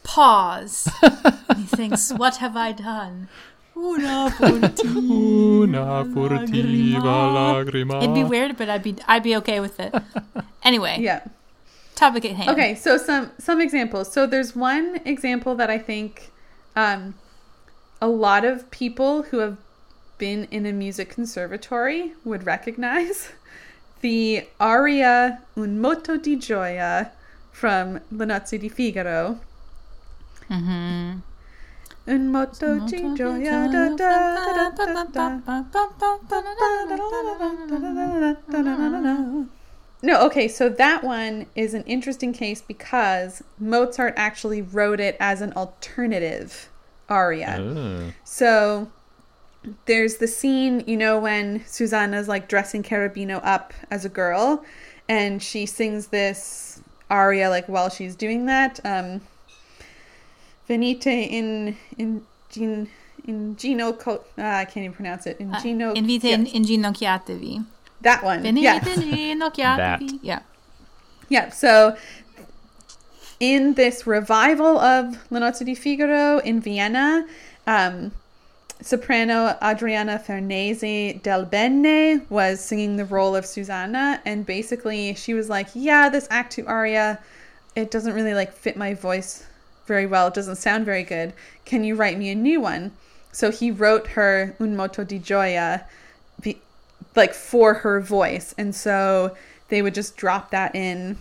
pause. 0.04 0.88
and 1.02 1.58
he 1.58 1.64
thinks, 1.64 2.12
"What 2.12 2.36
have 2.36 2.56
I 2.56 2.70
done?" 2.72 3.28
Una 3.76 4.30
furtiva 4.30 5.10
Una 5.10 6.04
furtiva 6.04 7.32
lagrima. 7.34 7.96
It'd 8.00 8.14
be 8.14 8.22
weird, 8.22 8.56
but 8.56 8.68
I'd 8.68 8.84
be 8.84 8.94
I'd 9.08 9.24
be 9.24 9.34
okay 9.36 9.58
with 9.60 9.80
it. 9.80 9.92
Anyway, 10.62 10.96
Yeah. 11.00 11.20
topic 11.94 12.24
at 12.24 12.36
hand. 12.36 12.48
Okay, 12.50 12.74
so 12.74 12.96
some 12.96 13.32
some 13.38 13.60
examples. 13.60 14.10
So 14.12 14.26
there's 14.26 14.54
one 14.56 15.00
example 15.04 15.54
that 15.56 15.68
I 15.68 15.78
think 15.78 16.30
um, 16.74 17.14
a 18.00 18.08
lot 18.08 18.44
of 18.46 18.70
people 18.70 19.24
who 19.24 19.38
have 19.38 19.58
been 20.16 20.46
in 20.50 20.64
a 20.64 20.72
music 20.72 21.10
conservatory 21.10 22.12
would 22.24 22.46
recognize 22.46 23.30
the 24.00 24.46
aria 24.58 25.40
Un 25.56 25.78
moto 25.80 26.16
di 26.16 26.36
gioia 26.36 27.10
from 27.52 28.00
Le 28.10 28.24
Nozze 28.26 28.58
di 28.58 28.68
Figaro. 28.70 29.40
Mm-hmm. 30.54 31.18
Un 32.06 32.28
moto 32.30 32.80
gioia. 32.80 33.72
da, 33.72 33.88
da, 33.96 34.36
da, 34.46 34.70
da, 34.70 35.04
da, 35.04 35.30
da. 39.00 39.44
No, 40.02 40.20
okay, 40.26 40.48
so 40.48 40.68
that 40.68 41.02
one 41.02 41.46
is 41.56 41.72
an 41.72 41.82
interesting 41.84 42.34
case 42.34 42.60
because 42.60 43.42
Mozart 43.58 44.12
actually 44.18 44.60
wrote 44.60 45.00
it 45.00 45.16
as 45.18 45.40
an 45.40 45.54
alternative 45.54 46.68
aria. 47.08 47.56
Oh. 47.58 48.12
So 48.22 48.90
there's 49.86 50.18
the 50.18 50.28
scene, 50.28 50.84
you 50.86 50.98
know, 50.98 51.18
when 51.18 51.64
Susanna's 51.66 52.28
like 52.28 52.48
dressing 52.48 52.82
Cherubino 52.82 53.40
up 53.42 53.72
as 53.90 54.04
a 54.04 54.10
girl 54.10 54.62
and 55.08 55.42
she 55.42 55.64
sings 55.64 56.08
this 56.08 56.82
aria 57.10 57.48
like 57.48 57.66
while 57.66 57.88
she's 57.88 58.14
doing 58.14 58.44
that. 58.44 58.80
Um 58.84 59.22
Venite 60.68 61.06
in 61.06 61.76
in 61.98 62.22
gin 62.50 62.88
in 63.26 63.56
Gino 63.56 63.92
co- 63.92 64.24
ah, 64.38 64.58
I 64.58 64.64
can't 64.64 64.84
even 64.84 64.92
pronounce 64.94 65.26
it. 65.26 65.38
In 65.40 65.54
Uh, 65.54 65.60
Gino 65.60 65.92
Invite 65.92 66.24
yeah, 66.24 66.34
in 66.34 66.46
inginocchiatevi. 66.46 67.64
that 68.02 68.22
one. 68.22 68.42
Venite 68.42 68.62
Yeah. 68.62 68.80
inginocchiatevi. 68.80 70.18
Yeah. 70.22 70.40
Yeah, 71.28 71.48
so 71.50 71.96
in 73.40 73.74
this 73.74 74.06
revival 74.06 74.78
of 74.78 75.16
La 75.30 75.40
Nozze 75.40 75.64
di 75.64 75.74
Figaro 75.74 76.38
in 76.38 76.60
Vienna, 76.60 77.26
um, 77.66 78.12
soprano 78.80 79.56
Adriana 79.62 80.18
Ferrarese 80.18 81.22
del 81.22 81.44
Bene 81.46 82.20
was 82.28 82.60
singing 82.60 82.96
the 82.96 83.04
role 83.06 83.34
of 83.34 83.46
Susanna, 83.46 84.20
and 84.26 84.44
basically 84.44 85.14
she 85.14 85.32
was 85.34 85.48
like, 85.48 85.68
"Yeah, 85.74 86.08
this 86.10 86.26
Act 86.30 86.52
Two 86.52 86.66
aria, 86.66 87.18
it 87.74 87.90
doesn't 87.90 88.12
really 88.12 88.34
like 88.34 88.52
fit 88.52 88.76
my 88.76 88.92
voice 88.94 89.44
very 89.86 90.06
well. 90.06 90.28
It 90.28 90.34
doesn't 90.34 90.56
sound 90.56 90.84
very 90.84 91.02
good. 91.02 91.32
Can 91.64 91.84
you 91.84 91.94
write 91.94 92.18
me 92.18 92.30
a 92.30 92.34
new 92.34 92.60
one?" 92.60 92.92
So 93.32 93.50
he 93.50 93.70
wrote 93.70 94.08
her 94.08 94.54
Un 94.60 94.76
moto 94.76 95.04
di 95.04 95.18
gioia, 95.18 95.84
like 97.16 97.34
for 97.34 97.74
her 97.74 98.00
voice, 98.00 98.54
and 98.56 98.74
so 98.74 99.36
they 99.68 99.82
would 99.82 99.94
just 99.94 100.16
drop 100.16 100.50
that 100.50 100.74
in 100.74 101.18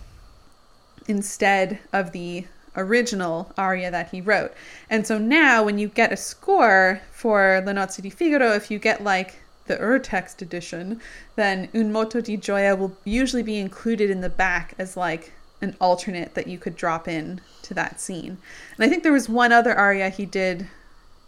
instead 1.06 1.78
of 1.92 2.12
the 2.12 2.46
original 2.76 3.52
aria 3.56 3.90
that 3.90 4.10
he 4.10 4.20
wrote. 4.20 4.52
And 4.90 5.06
so 5.06 5.18
now 5.18 5.64
when 5.64 5.78
you 5.78 5.88
get 5.88 6.12
a 6.12 6.16
score 6.16 7.00
for 7.12 7.62
Le 7.64 7.72
Nozze 7.72 8.02
di 8.02 8.10
Figaro, 8.10 8.52
if 8.52 8.70
you 8.70 8.78
get 8.78 9.04
like 9.04 9.36
the 9.66 9.76
Urtext 9.76 10.42
edition, 10.42 11.00
then 11.36 11.68
Un 11.74 11.92
moto 11.92 12.20
di 12.20 12.36
gioia 12.36 12.76
will 12.76 12.96
usually 13.04 13.42
be 13.42 13.58
included 13.58 14.10
in 14.10 14.20
the 14.20 14.28
back 14.28 14.74
as 14.78 14.96
like 14.96 15.32
an 15.64 15.76
alternate 15.80 16.34
that 16.34 16.46
you 16.46 16.58
could 16.58 16.76
drop 16.76 17.08
in 17.08 17.40
to 17.62 17.74
that 17.74 18.00
scene. 18.00 18.38
And 18.76 18.84
I 18.84 18.88
think 18.88 19.02
there 19.02 19.12
was 19.12 19.28
one 19.28 19.52
other 19.52 19.74
aria 19.74 20.10
he 20.10 20.26
did 20.26 20.68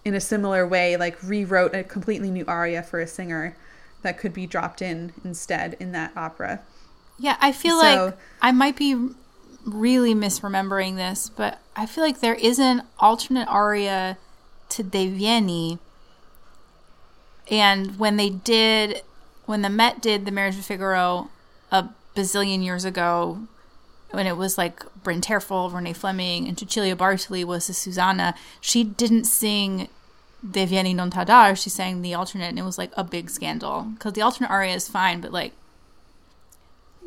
in 0.05 0.15
a 0.15 0.21
similar 0.21 0.67
way, 0.67 0.97
like 0.97 1.21
rewrote 1.23 1.75
a 1.75 1.83
completely 1.83 2.31
new 2.31 2.45
aria 2.47 2.83
for 2.83 3.01
a 3.01 3.07
singer 3.07 3.57
that 4.03 4.19
could 4.19 4.33
be 4.33 4.47
dropped 4.47 4.81
in 4.81 5.13
instead 5.25 5.75
in 5.81 5.91
that 5.93 6.13
opera. 6.17 6.61
Yeah, 7.19 7.37
I 7.41 7.51
feel 7.51 7.81
So- 7.81 8.05
like 8.07 8.17
I 8.41 8.53
might 8.53 8.77
be 8.77 9.09
really 9.65 10.15
misremembering 10.15 10.95
this, 10.95 11.29
but 11.35 11.59
I 11.75 11.87
feel 11.87 12.05
like 12.05 12.21
there 12.21 12.35
is 12.35 12.61
an 12.61 12.83
alternate 13.01 13.49
aria 13.49 14.17
to 14.69 14.85
Deh 14.85 15.09
vieni. 15.11 15.79
And 17.51 17.99
when 17.99 18.17
they 18.17 18.31
did, 18.31 19.03
when 19.47 19.63
the 19.63 19.71
Met 19.71 20.01
did 20.01 20.25
the 20.25 20.31
Marriage 20.31 20.57
of 20.59 20.65
Figaro 20.65 21.31
a 21.73 21.89
bazillion 22.15 22.63
years 22.65 22.85
ago, 22.85 23.41
when 24.11 24.27
it 24.27 24.37
was 24.37 24.57
like 24.57 24.83
Bryn 25.03 25.21
Terfel, 25.21 25.73
Renee 25.73 25.93
Fleming, 25.93 26.47
and 26.49 26.59
Cecilia 26.59 26.97
Bartoli 26.97 27.45
was 27.45 27.67
the 27.67 27.75
Susanna, 27.75 28.35
she 28.61 28.85
didn't 28.85 29.25
sing 29.25 29.89
Deh 30.49 30.67
vieni 30.67 30.95
non 30.95 31.11
tardar, 31.11 31.57
she 31.61 31.71
sang 31.71 32.03
the 32.03 32.15
alternate, 32.15 32.49
and 32.49 32.59
it 32.59 32.63
was 32.63 32.79
like 32.79 32.93
a 32.97 33.03
big 33.03 33.31
scandal. 33.31 33.83
Because 33.95 34.13
the 34.13 34.23
alternate 34.23 34.51
aria 34.51 34.75
is 34.75 34.89
fine, 34.89 35.21
but 35.21 35.33
like 35.33 35.53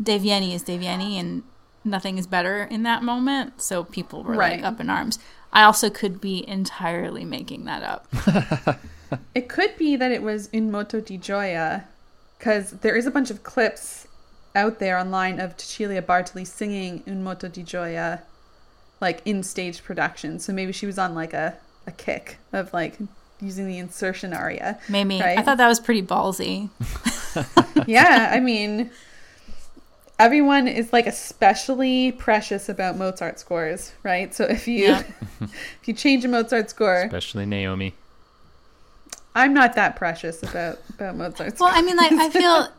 Deh 0.02 0.20
vieni 0.20 0.54
is 0.54 0.64
Deh 0.64 0.78
vieni, 0.78 1.18
and 1.18 1.44
nothing 1.86 2.18
is 2.18 2.28
better 2.28 2.64
in 2.64 2.84
that 2.84 3.04
moment. 3.04 3.62
So 3.62 3.84
people 3.84 4.24
were 4.24 4.36
Right. 4.36 4.58
like 4.58 4.64
up 4.64 4.80
in 4.80 4.90
arms. 4.90 5.20
I 5.54 5.64
also 5.64 5.90
could 5.90 6.20
be 6.22 6.48
entirely 6.48 7.26
making 7.26 7.66
that 7.66 7.84
up. 7.84 8.80
It 9.34 9.50
could 9.50 9.76
be 9.76 9.96
that 9.96 10.12
it 10.12 10.22
was 10.22 10.46
in 10.50 10.70
Moto 10.70 11.02
di 11.02 11.18
Gioia, 11.18 11.86
because 12.38 12.70
there 12.82 12.96
is 12.96 13.08
a 13.08 13.12
bunch 13.12 13.32
of 13.32 13.42
clips 13.42 14.06
out 14.56 14.80
there 14.80 14.98
online 14.98 15.40
of 15.40 15.60
Cecilia 15.60 16.02
Bartoli 16.02 16.46
singing 16.46 17.04
Un 17.08 17.24
Moto 17.24 17.48
di 17.48 17.64
Gioia, 17.64 18.22
like 19.00 19.22
in 19.26 19.44
stage 19.44 19.84
production. 19.84 20.40
So 20.40 20.54
maybe 20.54 20.72
she 20.72 20.86
was 20.86 20.98
on 20.98 21.16
like 21.16 21.34
a, 21.34 21.58
a 21.88 21.92
kick 21.92 22.38
of 22.52 22.74
like 22.74 22.98
using 23.42 23.68
the 23.68 23.78
insertion 23.78 24.34
aria. 24.34 24.80
Maybe 24.90 25.22
I 25.22 25.42
thought 25.42 25.58
that 25.58 25.68
was 25.68 25.80
pretty 25.80 26.04
ballsy. 26.04 26.70
yeah, 27.88 28.32
I 28.34 28.40
mean, 28.40 28.92
everyone 30.18 30.68
is 30.68 30.92
like 30.92 31.08
especially 31.08 32.12
precious 32.12 32.68
about 32.70 32.98
Mozart 32.98 33.40
scores, 33.40 33.94
right? 34.04 34.34
So 34.34 34.44
if 34.46 34.68
you 34.68 34.86
Yeah. 34.86 35.04
if 35.42 35.88
you 35.88 35.94
change 35.94 36.26
a 36.26 36.28
Mozart 36.28 36.70
score, 36.70 37.04
Especially 37.04 37.46
Naomi. 37.46 37.94
I'm 39.36 39.54
not 39.54 39.76
that 39.76 39.96
precious 39.96 40.44
about 40.44 40.80
about 40.90 41.16
Mozart 41.16 41.60
Well, 41.60 41.70
scores. 41.70 41.74
I 41.76 41.82
mean, 41.82 41.96
like 41.96 42.12
I 42.12 42.30
feel 42.30 42.68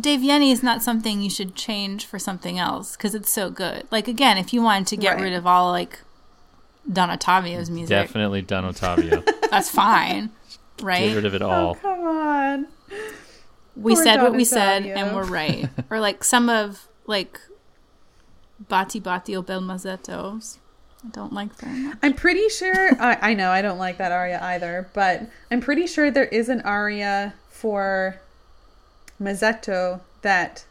Deh 0.00 0.16
vieni 0.16 0.52
is 0.52 0.62
not 0.62 0.82
something 0.82 1.20
you 1.20 1.30
should 1.30 1.54
change 1.56 2.06
for 2.06 2.18
something 2.18 2.58
else 2.58 2.96
because 2.96 3.14
it's 3.14 3.30
so 3.32 3.50
good. 3.50 3.84
Like 3.90 4.06
again, 4.08 4.38
if 4.38 4.52
you 4.52 4.62
wanted 4.62 4.86
to 4.88 4.96
get 4.96 5.14
Right. 5.16 5.24
rid 5.24 5.32
of 5.32 5.46
all 5.46 5.70
like 5.72 6.00
Don 6.92 7.10
Ottavio's 7.10 7.68
music, 7.70 7.88
Definitely 7.90 8.42
Don 8.42 8.64
Ottavio. 8.72 9.24
that's 9.50 9.68
fine, 9.70 10.30
right? 10.80 11.00
Get 11.00 11.06
right? 11.08 11.14
rid 11.16 11.24
of 11.24 11.34
it 11.34 11.42
oh 11.42 11.50
all. 11.50 11.74
come 11.74 12.00
on. 12.00 12.66
we 13.76 13.94
Poor 13.94 14.04
said 14.04 14.16
what 14.22 14.28
Don 14.28 14.36
we 14.36 14.44
said, 14.44 14.86
and 14.86 15.14
we're 15.16 15.24
right. 15.24 15.68
or 15.90 15.98
like 16.00 16.22
some 16.22 16.48
of 16.48 16.86
like 17.06 17.40
Batti 18.68 19.00
Batti 19.00 19.34
o 19.36 19.42
Bel 19.42 19.60
Masettos. 19.60 20.58
I 21.04 21.08
don't 21.10 21.32
like 21.32 21.54
very 21.56 21.78
much. 21.78 21.96
I'm 22.02 22.14
pretty 22.14 22.48
sure. 22.48 22.90
I, 23.00 23.30
I 23.30 23.34
know 23.34 23.50
I 23.50 23.62
don't 23.62 23.78
like 23.78 23.98
that 23.98 24.10
aria 24.10 24.40
either, 24.42 24.88
but 24.94 25.22
I'm 25.50 25.60
pretty 25.60 25.86
sure 25.86 26.10
there 26.10 26.24
is 26.24 26.48
an 26.48 26.60
aria 26.62 27.34
for 27.48 28.20
Masetto 29.20 30.00
that 30.22 30.64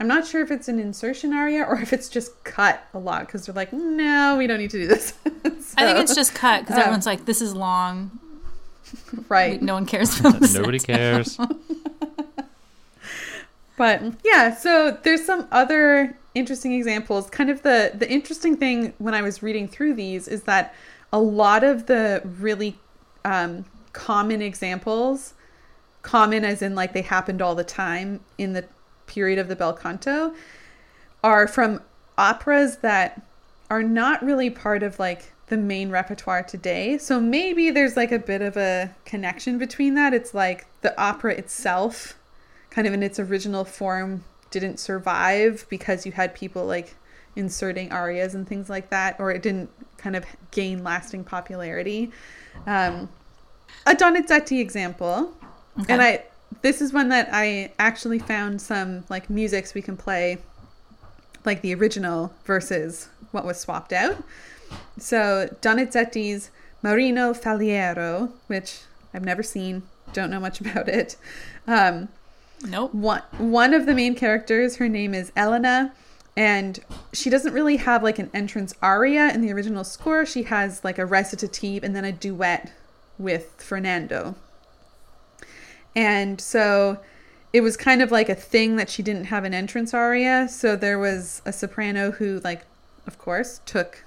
I'm 0.00 0.06
not 0.06 0.26
sure 0.26 0.42
if 0.42 0.50
it's 0.50 0.68
an 0.68 0.78
insertion 0.78 1.32
aria 1.32 1.64
or 1.64 1.80
if 1.80 1.92
it's 1.92 2.08
just 2.08 2.44
cut 2.44 2.86
a 2.94 2.98
lot 2.98 3.26
because 3.26 3.46
they're 3.46 3.54
like, 3.54 3.72
no, 3.72 4.36
we 4.36 4.46
don't 4.46 4.58
need 4.58 4.70
to 4.70 4.78
do 4.78 4.86
this. 4.86 5.14
I 5.76 5.86
think 5.86 5.98
it's 5.98 6.14
just 6.14 6.34
cut 6.34 6.60
because 6.60 6.76
um, 6.76 6.80
everyone's 6.80 7.06
like, 7.06 7.24
"This 7.24 7.40
is 7.40 7.54
long. 7.54 8.18
right. 9.28 9.60
No 9.60 9.74
one 9.74 9.86
cares 9.86 10.18
about 10.18 10.40
this." 10.40 10.54
Nobody 10.54 10.78
cares. 10.78 11.38
But 13.78 14.02
yeah, 14.24 14.56
so 14.56 14.98
there's 15.04 15.24
some 15.24 15.46
other 15.52 16.18
interesting 16.34 16.72
examples. 16.72 17.30
Kind 17.30 17.48
of 17.48 17.62
the 17.62 17.92
the 17.94 18.10
interesting 18.10 18.56
thing 18.56 18.92
when 18.98 19.14
I 19.14 19.22
was 19.22 19.40
reading 19.40 19.68
through 19.68 19.94
these 19.94 20.26
is 20.26 20.42
that 20.42 20.74
a 21.12 21.20
lot 21.20 21.62
of 21.62 21.86
the 21.86 22.20
really 22.40 22.76
um, 23.24 23.64
common 23.92 24.42
examples, 24.42 25.32
common 26.08 26.42
as 26.42 26.62
in 26.62 26.74
like 26.74 26.94
they 26.94 27.02
happened 27.02 27.42
all 27.42 27.54
the 27.54 27.62
time 27.62 28.18
in 28.38 28.54
the 28.54 28.64
period 29.06 29.38
of 29.38 29.46
the 29.46 29.54
bel 29.54 29.74
canto, 29.74 30.32
are 31.22 31.46
from 31.46 31.82
operas 32.16 32.78
that 32.78 33.20
are 33.68 33.82
not 33.82 34.24
really 34.24 34.48
part 34.48 34.82
of 34.82 34.98
like 34.98 35.34
the 35.48 35.56
main 35.58 35.90
repertoire 35.90 36.42
today. 36.42 36.96
So 36.96 37.20
maybe 37.20 37.70
there's 37.70 37.94
like 37.94 38.10
a 38.10 38.18
bit 38.18 38.40
of 38.40 38.56
a 38.56 38.94
connection 39.04 39.58
between 39.58 39.96
that. 39.96 40.14
It's 40.14 40.32
like 40.32 40.66
the 40.80 40.98
opera 40.98 41.34
itself 41.34 42.18
kind 42.70 42.86
of 42.86 42.94
in 42.94 43.02
its 43.02 43.18
original 43.18 43.66
form 43.66 44.24
didn't 44.50 44.78
survive 44.78 45.66
because 45.68 46.06
you 46.06 46.12
had 46.12 46.34
people 46.34 46.64
like 46.64 46.94
inserting 47.36 47.92
arias 47.92 48.34
and 48.34 48.48
things 48.48 48.70
like 48.70 48.88
that 48.88 49.14
or 49.20 49.30
it 49.30 49.42
didn't 49.42 49.70
kind 49.98 50.16
of 50.16 50.24
gain 50.50 50.82
lasting 50.82 51.22
popularity 51.22 52.10
um, 52.66 53.08
a 53.86 53.94
donizetti 53.94 54.58
example 54.58 55.32
and 55.88 56.02
i 56.02 56.22
this 56.62 56.80
is 56.80 56.92
one 56.92 57.08
that 57.08 57.28
i 57.32 57.70
actually 57.78 58.18
found 58.18 58.60
some 58.60 59.04
like 59.08 59.28
musics 59.30 59.74
we 59.74 59.82
can 59.82 59.96
play 59.96 60.38
like 61.44 61.62
the 61.62 61.74
original 61.74 62.32
versus 62.44 63.08
what 63.30 63.44
was 63.44 63.58
swapped 63.58 63.92
out. 63.92 64.22
So 64.98 65.48
donizetti's 65.60 66.50
marino 66.82 67.32
faliero 67.32 68.30
which 68.46 68.80
i've 69.12 69.24
never 69.24 69.42
seen 69.42 69.82
don't 70.12 70.30
know 70.30 70.40
much 70.40 70.60
about 70.64 70.88
it. 70.88 71.16
Um, 71.66 72.08
Nope. 72.66 72.92
one 72.94 73.22
one 73.38 73.72
of 73.72 73.86
the 73.86 73.94
main 73.94 74.14
characters 74.14 74.76
her 74.76 74.88
name 74.88 75.14
is 75.14 75.32
elena 75.36 75.92
and 76.36 76.80
she 77.12 77.30
doesn't 77.30 77.52
really 77.52 77.78
have 77.78 78.02
like 78.02 78.18
an 78.18 78.30
entrance 78.32 78.74
aria 78.80 79.32
in 79.32 79.40
the 79.40 79.52
original 79.52 79.84
score. 79.84 80.24
She 80.24 80.44
has 80.44 80.84
like 80.84 80.98
a 80.98 81.06
recitative 81.06 81.82
and 81.82 81.96
then 81.96 82.04
a 82.04 82.12
duet 82.12 82.72
with 83.18 83.54
fernando 83.58 84.36
and 85.98 86.40
so 86.40 86.98
it 87.52 87.60
was 87.60 87.76
kind 87.76 88.02
of 88.02 88.10
like 88.10 88.28
a 88.28 88.34
thing 88.34 88.76
that 88.76 88.90
she 88.90 89.02
didn't 89.02 89.24
have 89.24 89.44
an 89.44 89.54
entrance 89.54 89.92
aria 89.92 90.48
so 90.48 90.76
there 90.76 90.98
was 90.98 91.42
a 91.44 91.52
soprano 91.52 92.10
who 92.10 92.40
like 92.44 92.62
of 93.06 93.18
course 93.18 93.60
took 93.66 94.04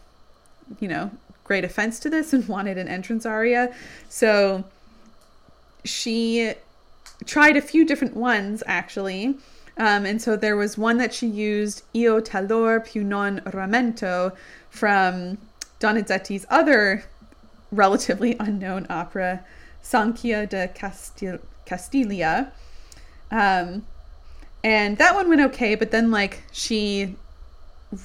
you 0.79 0.87
know 0.87 1.11
great 1.43 1.65
offense 1.65 1.99
to 1.99 2.09
this 2.09 2.33
and 2.33 2.47
wanted 2.55 2.77
an 2.77 2.87
entrance 2.87 3.25
aria 3.25 3.73
so 4.09 4.63
she 5.83 6.53
tried 7.25 7.57
a 7.57 7.61
few 7.61 7.85
different 7.85 8.15
ones 8.15 8.63
actually. 8.67 9.35
Um, 9.77 10.05
and 10.05 10.21
so 10.21 10.35
there 10.35 10.57
was 10.57 10.77
one 10.77 10.97
that 10.97 11.13
she 11.13 11.27
used 11.27 11.83
Io 11.95 12.19
talor 12.19 12.85
più 12.85 13.03
non 13.03 13.41
ramento 13.45 14.33
from 14.69 15.37
Donizetti's 15.79 16.45
other 16.49 17.05
relatively 17.71 18.35
unknown 18.39 18.85
opera, 18.89 19.43
Sancia 19.81 20.47
de 20.47 20.67
Castil- 20.67 21.39
Castiglia. 21.71 22.51
Um, 23.31 23.85
and 24.63 24.97
that 24.97 25.15
one 25.15 25.29
went 25.29 25.41
okay, 25.41 25.75
but 25.75 25.91
then 25.91 26.11
like 26.11 26.43
she 26.51 27.15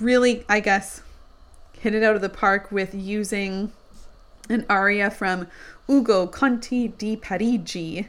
really, 0.01 0.45
I 0.49 0.61
guess, 0.61 1.03
hit 1.81 1.95
it 1.95 2.03
out 2.03 2.15
of 2.17 2.23
the 2.23 2.29
park 2.29 2.71
with 2.73 2.95
using 2.95 3.73
an 4.49 4.65
aria 4.69 5.11
from 5.11 5.49
Ugo 5.91 6.27
Conte 6.27 6.89
di 6.89 7.17
Parigi. 7.17 8.09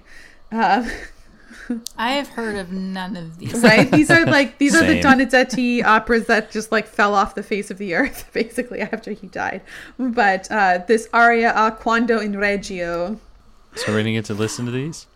Uh, 0.51 0.87
I 1.97 2.11
have 2.11 2.29
heard 2.29 2.55
of 2.55 2.71
none 2.71 3.17
of 3.17 3.37
these. 3.39 3.61
right? 3.61 3.89
These 3.91 4.09
are 4.09 4.25
like 4.25 4.57
these 4.57 4.75
are 4.75 4.85
the 4.85 5.01
Donizetti 5.03 5.83
operas 5.83 6.27
that 6.27 6.51
just 6.51 6.71
like 6.71 6.87
fell 6.87 7.13
off 7.13 7.35
the 7.35 7.43
face 7.43 7.69
of 7.71 7.77
the 7.77 7.95
earth 7.95 8.29
basically 8.33 8.79
after 8.79 9.11
he 9.11 9.27
died. 9.27 9.61
But 9.97 10.49
uh, 10.51 10.79
this 10.87 11.09
aria 11.13 11.53
a 11.55 11.71
quando 11.71 12.19
in 12.19 12.37
Reggio, 12.37 13.19
So 13.75 13.91
we're 13.91 13.99
gonna 13.99 14.13
get 14.13 14.25
to 14.25 14.33
listen 14.33 14.65
to 14.65 14.71
these. 14.71 15.07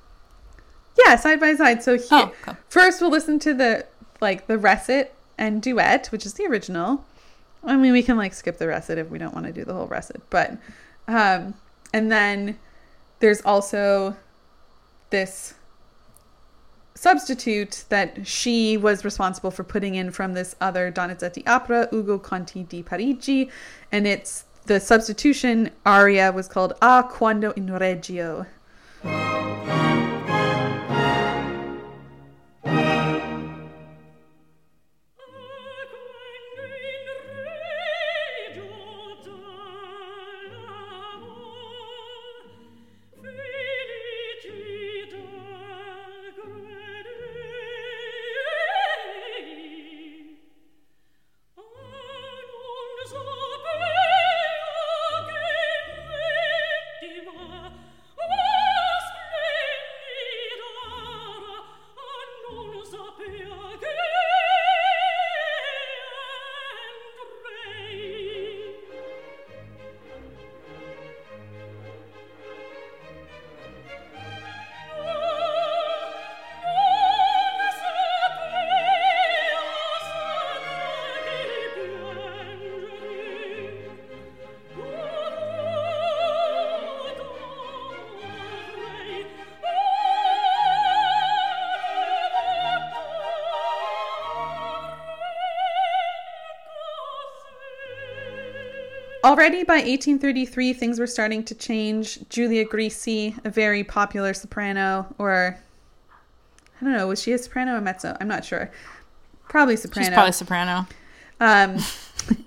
Yeah, 0.98 1.16
side 1.16 1.40
by 1.40 1.56
side. 1.56 1.82
So 1.84 1.98
here, 1.98 2.08
Oh, 2.12 2.34
okay. 2.48 2.58
first 2.70 3.02
we'll 3.02 3.12
listen 3.12 3.40
to 3.40 3.54
the 3.54 3.86
like 4.20 4.48
the 4.48 4.58
recit 4.58 5.14
and 5.38 5.62
duet, 5.62 6.08
which 6.08 6.26
is 6.26 6.34
the 6.34 6.46
original. 6.46 7.06
I 7.64 7.76
mean, 7.78 7.94
we 7.94 8.04
can 8.04 8.18
like 8.18 8.34
skip 8.34 8.58
the 8.58 8.68
recit 8.68 8.98
if 8.98 9.10
we 9.10 9.18
don't 9.20 9.34
want 9.34 9.46
to 9.46 9.52
do 9.54 9.64
the 9.64 9.74
whole 9.74 9.88
recit, 9.88 10.22
but 10.30 10.58
um, 11.08 11.54
and 11.94 12.12
then 12.12 12.58
there's 13.20 13.42
also 13.42 14.16
this 15.12 15.54
substitute 16.96 17.86
that 17.90 18.28
she 18.28 18.78
was 18.78 19.04
responsible 19.06 19.50
for 19.52 19.64
putting 19.64 19.96
in 19.96 20.12
from 20.12 20.34
this 20.34 20.56
other 20.62 20.92
Donizetti 20.92 21.48
opera, 21.48 21.88
Ugo 21.94 22.20
Conte 22.20 22.64
di 22.64 22.84
Parigi, 22.84 23.50
and 23.92 24.06
it's 24.06 24.46
the 24.66 24.80
substitution 24.80 25.72
aria 25.86 26.32
was 26.32 26.48
called 26.48 26.74
A 26.82 27.04
Quando 27.04 27.52
in 27.52 27.72
Reggio. 27.74 28.46
Already 99.24 99.64
by 99.64 99.76
1833, 99.76 100.74
things 100.74 101.00
were 101.00 101.08
starting 101.08 101.44
to 101.46 101.56
change. 101.56 102.20
Julia 102.30 102.66
Grisi, 102.66 103.40
a 103.46 103.50
very 103.50 103.84
popular 103.84 104.34
soprano, 104.34 105.14
or 105.18 105.58
I 106.80 106.86
don't 106.86 106.94
know, 106.94 107.08
was 107.08 107.22
she 107.22 107.32
a 107.34 107.38
soprano 107.38 107.76
or 107.76 107.82
mezzo? 107.82 108.18
I'm 108.20 108.28
not 108.28 108.44
sure. 108.44 108.72
Probably 109.48 109.76
soprano. 109.76 110.08
She's 110.08 110.14
probably 110.14 110.32
soprano. 110.32 110.88
Um, 111.40 111.78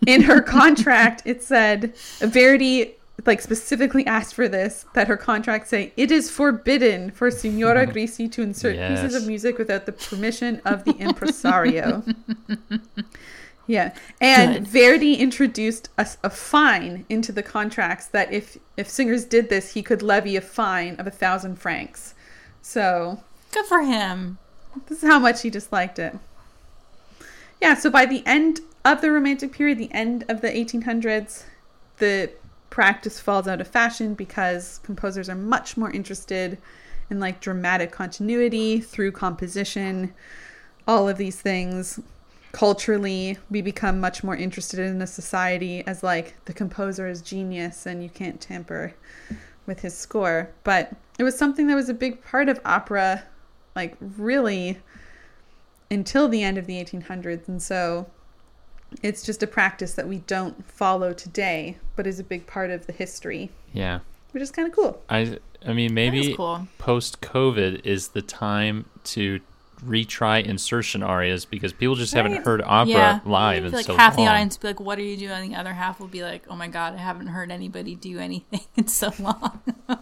in 0.06 0.22
her 0.22 0.40
contract, 0.42 1.22
it 1.24 1.42
said 1.42 1.94
Verdi 2.20 2.94
like 3.26 3.40
specifically 3.40 4.06
asked 4.06 4.34
for 4.34 4.48
this 4.48 4.86
that 4.94 5.06
her 5.08 5.16
contract 5.16 5.68
say 5.68 5.92
it 5.96 6.10
is 6.10 6.30
forbidden 6.30 7.10
for 7.10 7.30
Signora 7.30 7.86
Grisi 7.92 8.30
to 8.32 8.42
insert 8.42 8.76
pieces 8.76 9.14
of 9.14 9.26
music 9.26 9.56
without 9.58 9.86
the 9.86 9.92
permission 9.92 10.60
of 10.64 10.84
the 10.84 10.92
impresario. 10.96 12.02
yeah, 13.66 13.94
and 14.20 14.54
Good. 14.54 14.68
Verdi 14.68 15.14
introduced 15.14 15.88
a, 15.96 16.06
a 16.22 16.30
fine 16.30 17.06
into 17.08 17.32
the 17.32 17.42
contracts 17.42 18.06
that 18.06 18.32
if 18.32 18.58
if 18.76 18.88
singers 18.88 19.24
did 19.24 19.48
this, 19.48 19.72
he 19.74 19.82
could 19.82 20.02
levy 20.02 20.36
a 20.36 20.40
fine 20.40 20.96
of 20.96 21.06
a 21.06 21.10
thousand 21.10 21.56
francs. 21.56 22.14
So 22.62 23.22
Good 23.52 23.66
for 23.66 23.82
him. 23.82 24.38
this 24.88 25.02
is 25.02 25.08
how 25.08 25.18
much 25.18 25.42
he 25.42 25.50
disliked 25.50 25.98
it. 25.98 26.18
Yeah, 27.60 27.74
so 27.74 27.88
by 27.90 28.04
the 28.04 28.22
end 28.26 28.60
of 28.84 29.00
the 29.00 29.10
Romantic 29.10 29.52
period, 29.52 29.78
the 29.78 29.92
end 29.92 30.24
of 30.28 30.40
the 30.40 30.48
1800s, 30.48 31.44
the 31.98 32.30
practice 32.68 33.20
falls 33.20 33.46
out 33.46 33.60
of 33.60 33.68
fashion 33.68 34.14
because 34.14 34.80
composers 34.82 35.28
are 35.28 35.36
much 35.36 35.76
more 35.76 35.90
interested 35.92 36.58
in 37.08 37.20
like 37.20 37.40
dramatic 37.40 37.92
continuity 37.92 38.80
through 38.80 39.12
composition, 39.12 40.12
all 40.86 41.08
of 41.08 41.16
these 41.16 41.40
things. 41.40 42.00
Culturally, 42.54 43.36
we 43.50 43.60
become 43.62 44.00
much 44.00 44.22
more 44.22 44.36
interested 44.36 44.78
in 44.78 45.02
a 45.02 45.06
society 45.06 45.84
as 45.86 46.02
like 46.04 46.36
the 46.44 46.52
composer 46.52 47.08
is 47.08 47.20
genius 47.20 47.84
and 47.84 48.02
you 48.02 48.08
can't 48.08 48.40
tamper 48.40 48.94
with 49.66 49.80
his 49.80 49.96
score. 49.96 50.50
But 50.62 50.92
it 51.18 51.24
was 51.24 51.36
something 51.36 51.66
that 51.66 51.74
was 51.74 51.88
a 51.88 51.94
big 51.94 52.22
part 52.24 52.48
of 52.48 52.60
opera 52.64 53.24
like 53.74 53.96
really 54.00 54.78
until 55.90 56.28
the 56.28 56.42
end 56.44 56.56
of 56.56 56.66
the 56.66 56.74
1800s 56.82 57.48
and 57.48 57.60
so 57.60 58.06
it's 59.02 59.24
just 59.24 59.42
a 59.42 59.46
practice 59.48 59.94
that 59.94 60.06
we 60.06 60.18
don't 60.18 60.64
follow 60.70 61.12
today 61.12 61.76
but 61.96 62.06
is 62.06 62.20
a 62.20 62.24
big 62.24 62.46
part 62.46 62.70
of 62.70 62.86
the 62.86 62.92
history 62.92 63.50
Yeah. 63.72 63.98
which 64.30 64.42
is 64.42 64.52
kind 64.52 64.68
of 64.68 64.74
cool 64.74 65.02
I 65.08 65.38
I 65.66 65.72
mean 65.72 65.92
maybe 65.92 66.34
cool. 66.36 66.68
post 66.78 67.20
COVID 67.20 67.84
is 67.84 68.08
the 68.08 68.22
time 68.22 68.84
to 69.04 69.40
retry 69.86 70.44
insertion 70.44 71.02
arias 71.02 71.44
because 71.44 71.72
people 71.72 71.94
just 71.94 72.14
haven't 72.14 72.44
heard 72.44 72.62
opera 72.64 72.92
yeah. 72.92 73.20
live 73.24 73.64
I 73.64 73.66
in 73.66 73.70
feel 73.70 73.78
like 73.78 73.86
so 73.86 73.96
half 73.96 74.16
long. 74.16 74.26
the 74.26 74.32
audience 74.32 74.56
will 74.56 74.62
be 74.62 74.68
like, 74.68 74.80
"What 74.80 74.98
are 74.98 75.02
you 75.02 75.16
doing?" 75.16 75.30
And 75.30 75.52
the 75.52 75.58
other 75.58 75.72
half 75.72 76.00
will 76.00 76.08
be 76.08 76.22
like, 76.22 76.44
"Oh 76.48 76.56
my 76.56 76.68
god, 76.68 76.94
I 76.94 76.98
haven't 76.98 77.28
heard 77.28 77.50
anybody 77.50 77.94
do 77.94 78.18
anything 78.18 78.60
in 78.76 78.88
so 78.88 79.12
long." 79.18 79.60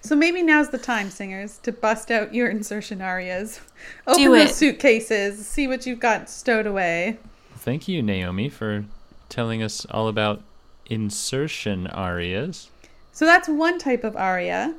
so 0.00 0.16
maybe 0.16 0.42
now's 0.42 0.70
the 0.70 0.78
time 0.78 1.10
singers 1.10 1.58
to 1.58 1.72
bust 1.72 2.10
out 2.10 2.34
your 2.34 2.48
insertion 2.48 3.00
arias 3.00 3.60
open 4.06 4.22
Do 4.22 4.30
those 4.32 4.50
it. 4.50 4.54
suitcases 4.54 5.46
see 5.46 5.68
what 5.68 5.86
you've 5.86 6.00
got 6.00 6.28
stowed 6.28 6.66
away 6.66 7.18
Thank 7.58 7.86
you, 7.88 8.02
Naomi, 8.02 8.48
for 8.48 8.86
telling 9.28 9.62
us 9.62 9.84
all 9.90 10.08
about 10.08 10.42
insertion 10.86 11.86
arias. 11.88 12.70
So 13.12 13.26
that's 13.26 13.48
one 13.48 13.78
type 13.78 14.04
of 14.04 14.16
aria. 14.16 14.74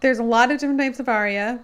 There's 0.00 0.18
a 0.18 0.22
lot 0.22 0.50
of 0.50 0.58
different 0.58 0.80
types 0.80 1.00
of 1.00 1.08
aria 1.08 1.60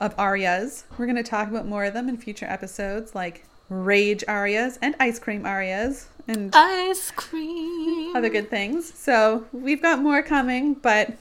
of 0.00 0.14
arias. 0.18 0.84
We're 0.98 1.06
going 1.06 1.16
to 1.16 1.22
talk 1.22 1.48
about 1.48 1.66
more 1.66 1.84
of 1.84 1.94
them 1.94 2.08
in 2.08 2.16
future 2.18 2.46
episodes, 2.46 3.14
like 3.14 3.44
rage 3.68 4.22
arias 4.28 4.78
and 4.82 4.94
ice 5.00 5.18
cream 5.18 5.44
arias 5.44 6.06
and 6.28 6.50
Ice 6.54 7.10
cream. 7.12 8.14
other 8.16 8.28
good 8.28 8.50
things. 8.50 8.92
So 8.98 9.46
we've 9.52 9.82
got 9.82 10.00
more 10.00 10.22
coming, 10.22 10.74
but 10.74 11.16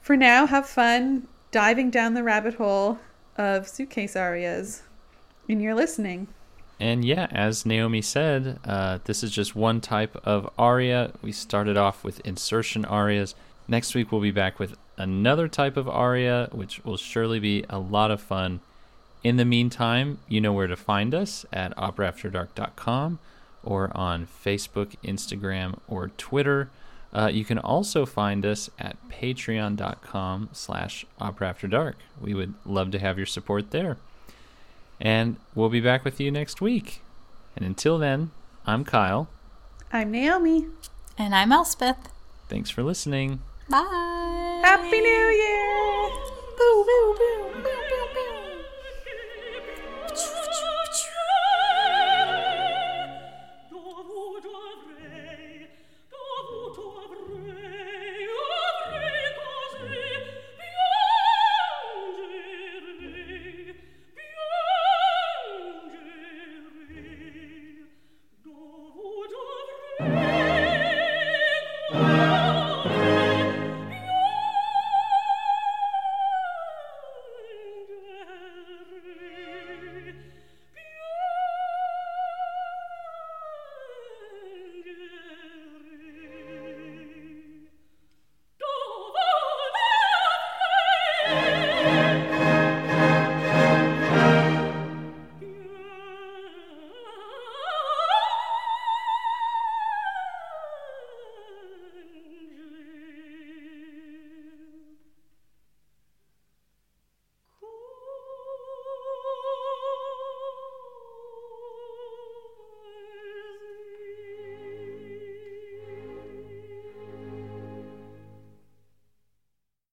for 0.00 0.16
now, 0.16 0.46
have 0.46 0.66
fun 0.68 1.26
diving 1.50 1.90
down 1.90 2.14
the 2.14 2.22
rabbit 2.22 2.54
hole 2.54 2.98
of 3.36 3.68
suitcase 3.68 4.16
arias 4.16 4.82
in 5.48 5.60
your 5.60 5.74
listening. 5.74 6.28
And 6.78 7.04
yeah, 7.04 7.26
as 7.30 7.66
Naomi 7.66 8.00
said, 8.00 8.58
uh, 8.64 8.98
this 9.04 9.22
is 9.22 9.30
just 9.30 9.54
one 9.54 9.80
type 9.80 10.16
of 10.24 10.48
aria. 10.58 11.12
We 11.22 11.30
started 11.32 11.76
off 11.76 12.02
with 12.02 12.20
insertion 12.20 12.84
arias. 12.86 13.34
Next 13.68 13.94
week, 13.94 14.10
we'll 14.10 14.20
be 14.22 14.30
back 14.30 14.58
with 14.58 14.76
another 15.00 15.48
type 15.48 15.76
of 15.76 15.88
aria, 15.88 16.48
which 16.52 16.84
will 16.84 16.96
surely 16.96 17.40
be 17.40 17.64
a 17.68 17.78
lot 17.78 18.10
of 18.10 18.20
fun. 18.20 18.60
In 19.22 19.36
the 19.36 19.44
meantime, 19.44 20.18
you 20.28 20.40
know 20.40 20.52
where 20.52 20.66
to 20.66 20.76
find 20.76 21.14
us 21.14 21.44
at 21.52 21.76
operaafterdark.com 21.76 23.18
or 23.62 23.90
on 23.96 24.26
Facebook, 24.26 24.94
Instagram, 25.04 25.78
or 25.88 26.08
Twitter. 26.16 26.70
Uh, 27.12 27.30
you 27.32 27.44
can 27.44 27.58
also 27.58 28.06
find 28.06 28.46
us 28.46 28.70
at 28.78 28.96
patreon.com 29.08 30.48
slash 30.52 31.04
operaafterdark. 31.20 31.94
We 32.20 32.34
would 32.34 32.54
love 32.64 32.90
to 32.92 32.98
have 32.98 33.18
your 33.18 33.26
support 33.26 33.72
there. 33.72 33.96
And 35.00 35.36
we'll 35.54 35.70
be 35.70 35.80
back 35.80 36.04
with 36.04 36.20
you 36.20 36.30
next 36.30 36.60
week. 36.60 37.02
And 37.56 37.64
until 37.64 37.98
then, 37.98 38.30
I'm 38.66 38.84
Kyle. 38.84 39.28
I'm 39.92 40.10
Naomi. 40.10 40.66
And 41.18 41.34
I'm 41.34 41.52
Elspeth. 41.52 42.10
Thanks 42.48 42.70
for 42.70 42.82
listening. 42.82 43.40
Bye. 43.70 44.60
Happy 44.64 45.00
New 45.00 45.28
Year! 45.30 46.10
Boo, 46.58 46.84
boo, 46.84 47.14
boo, 47.16 47.62
boo. 47.62 47.89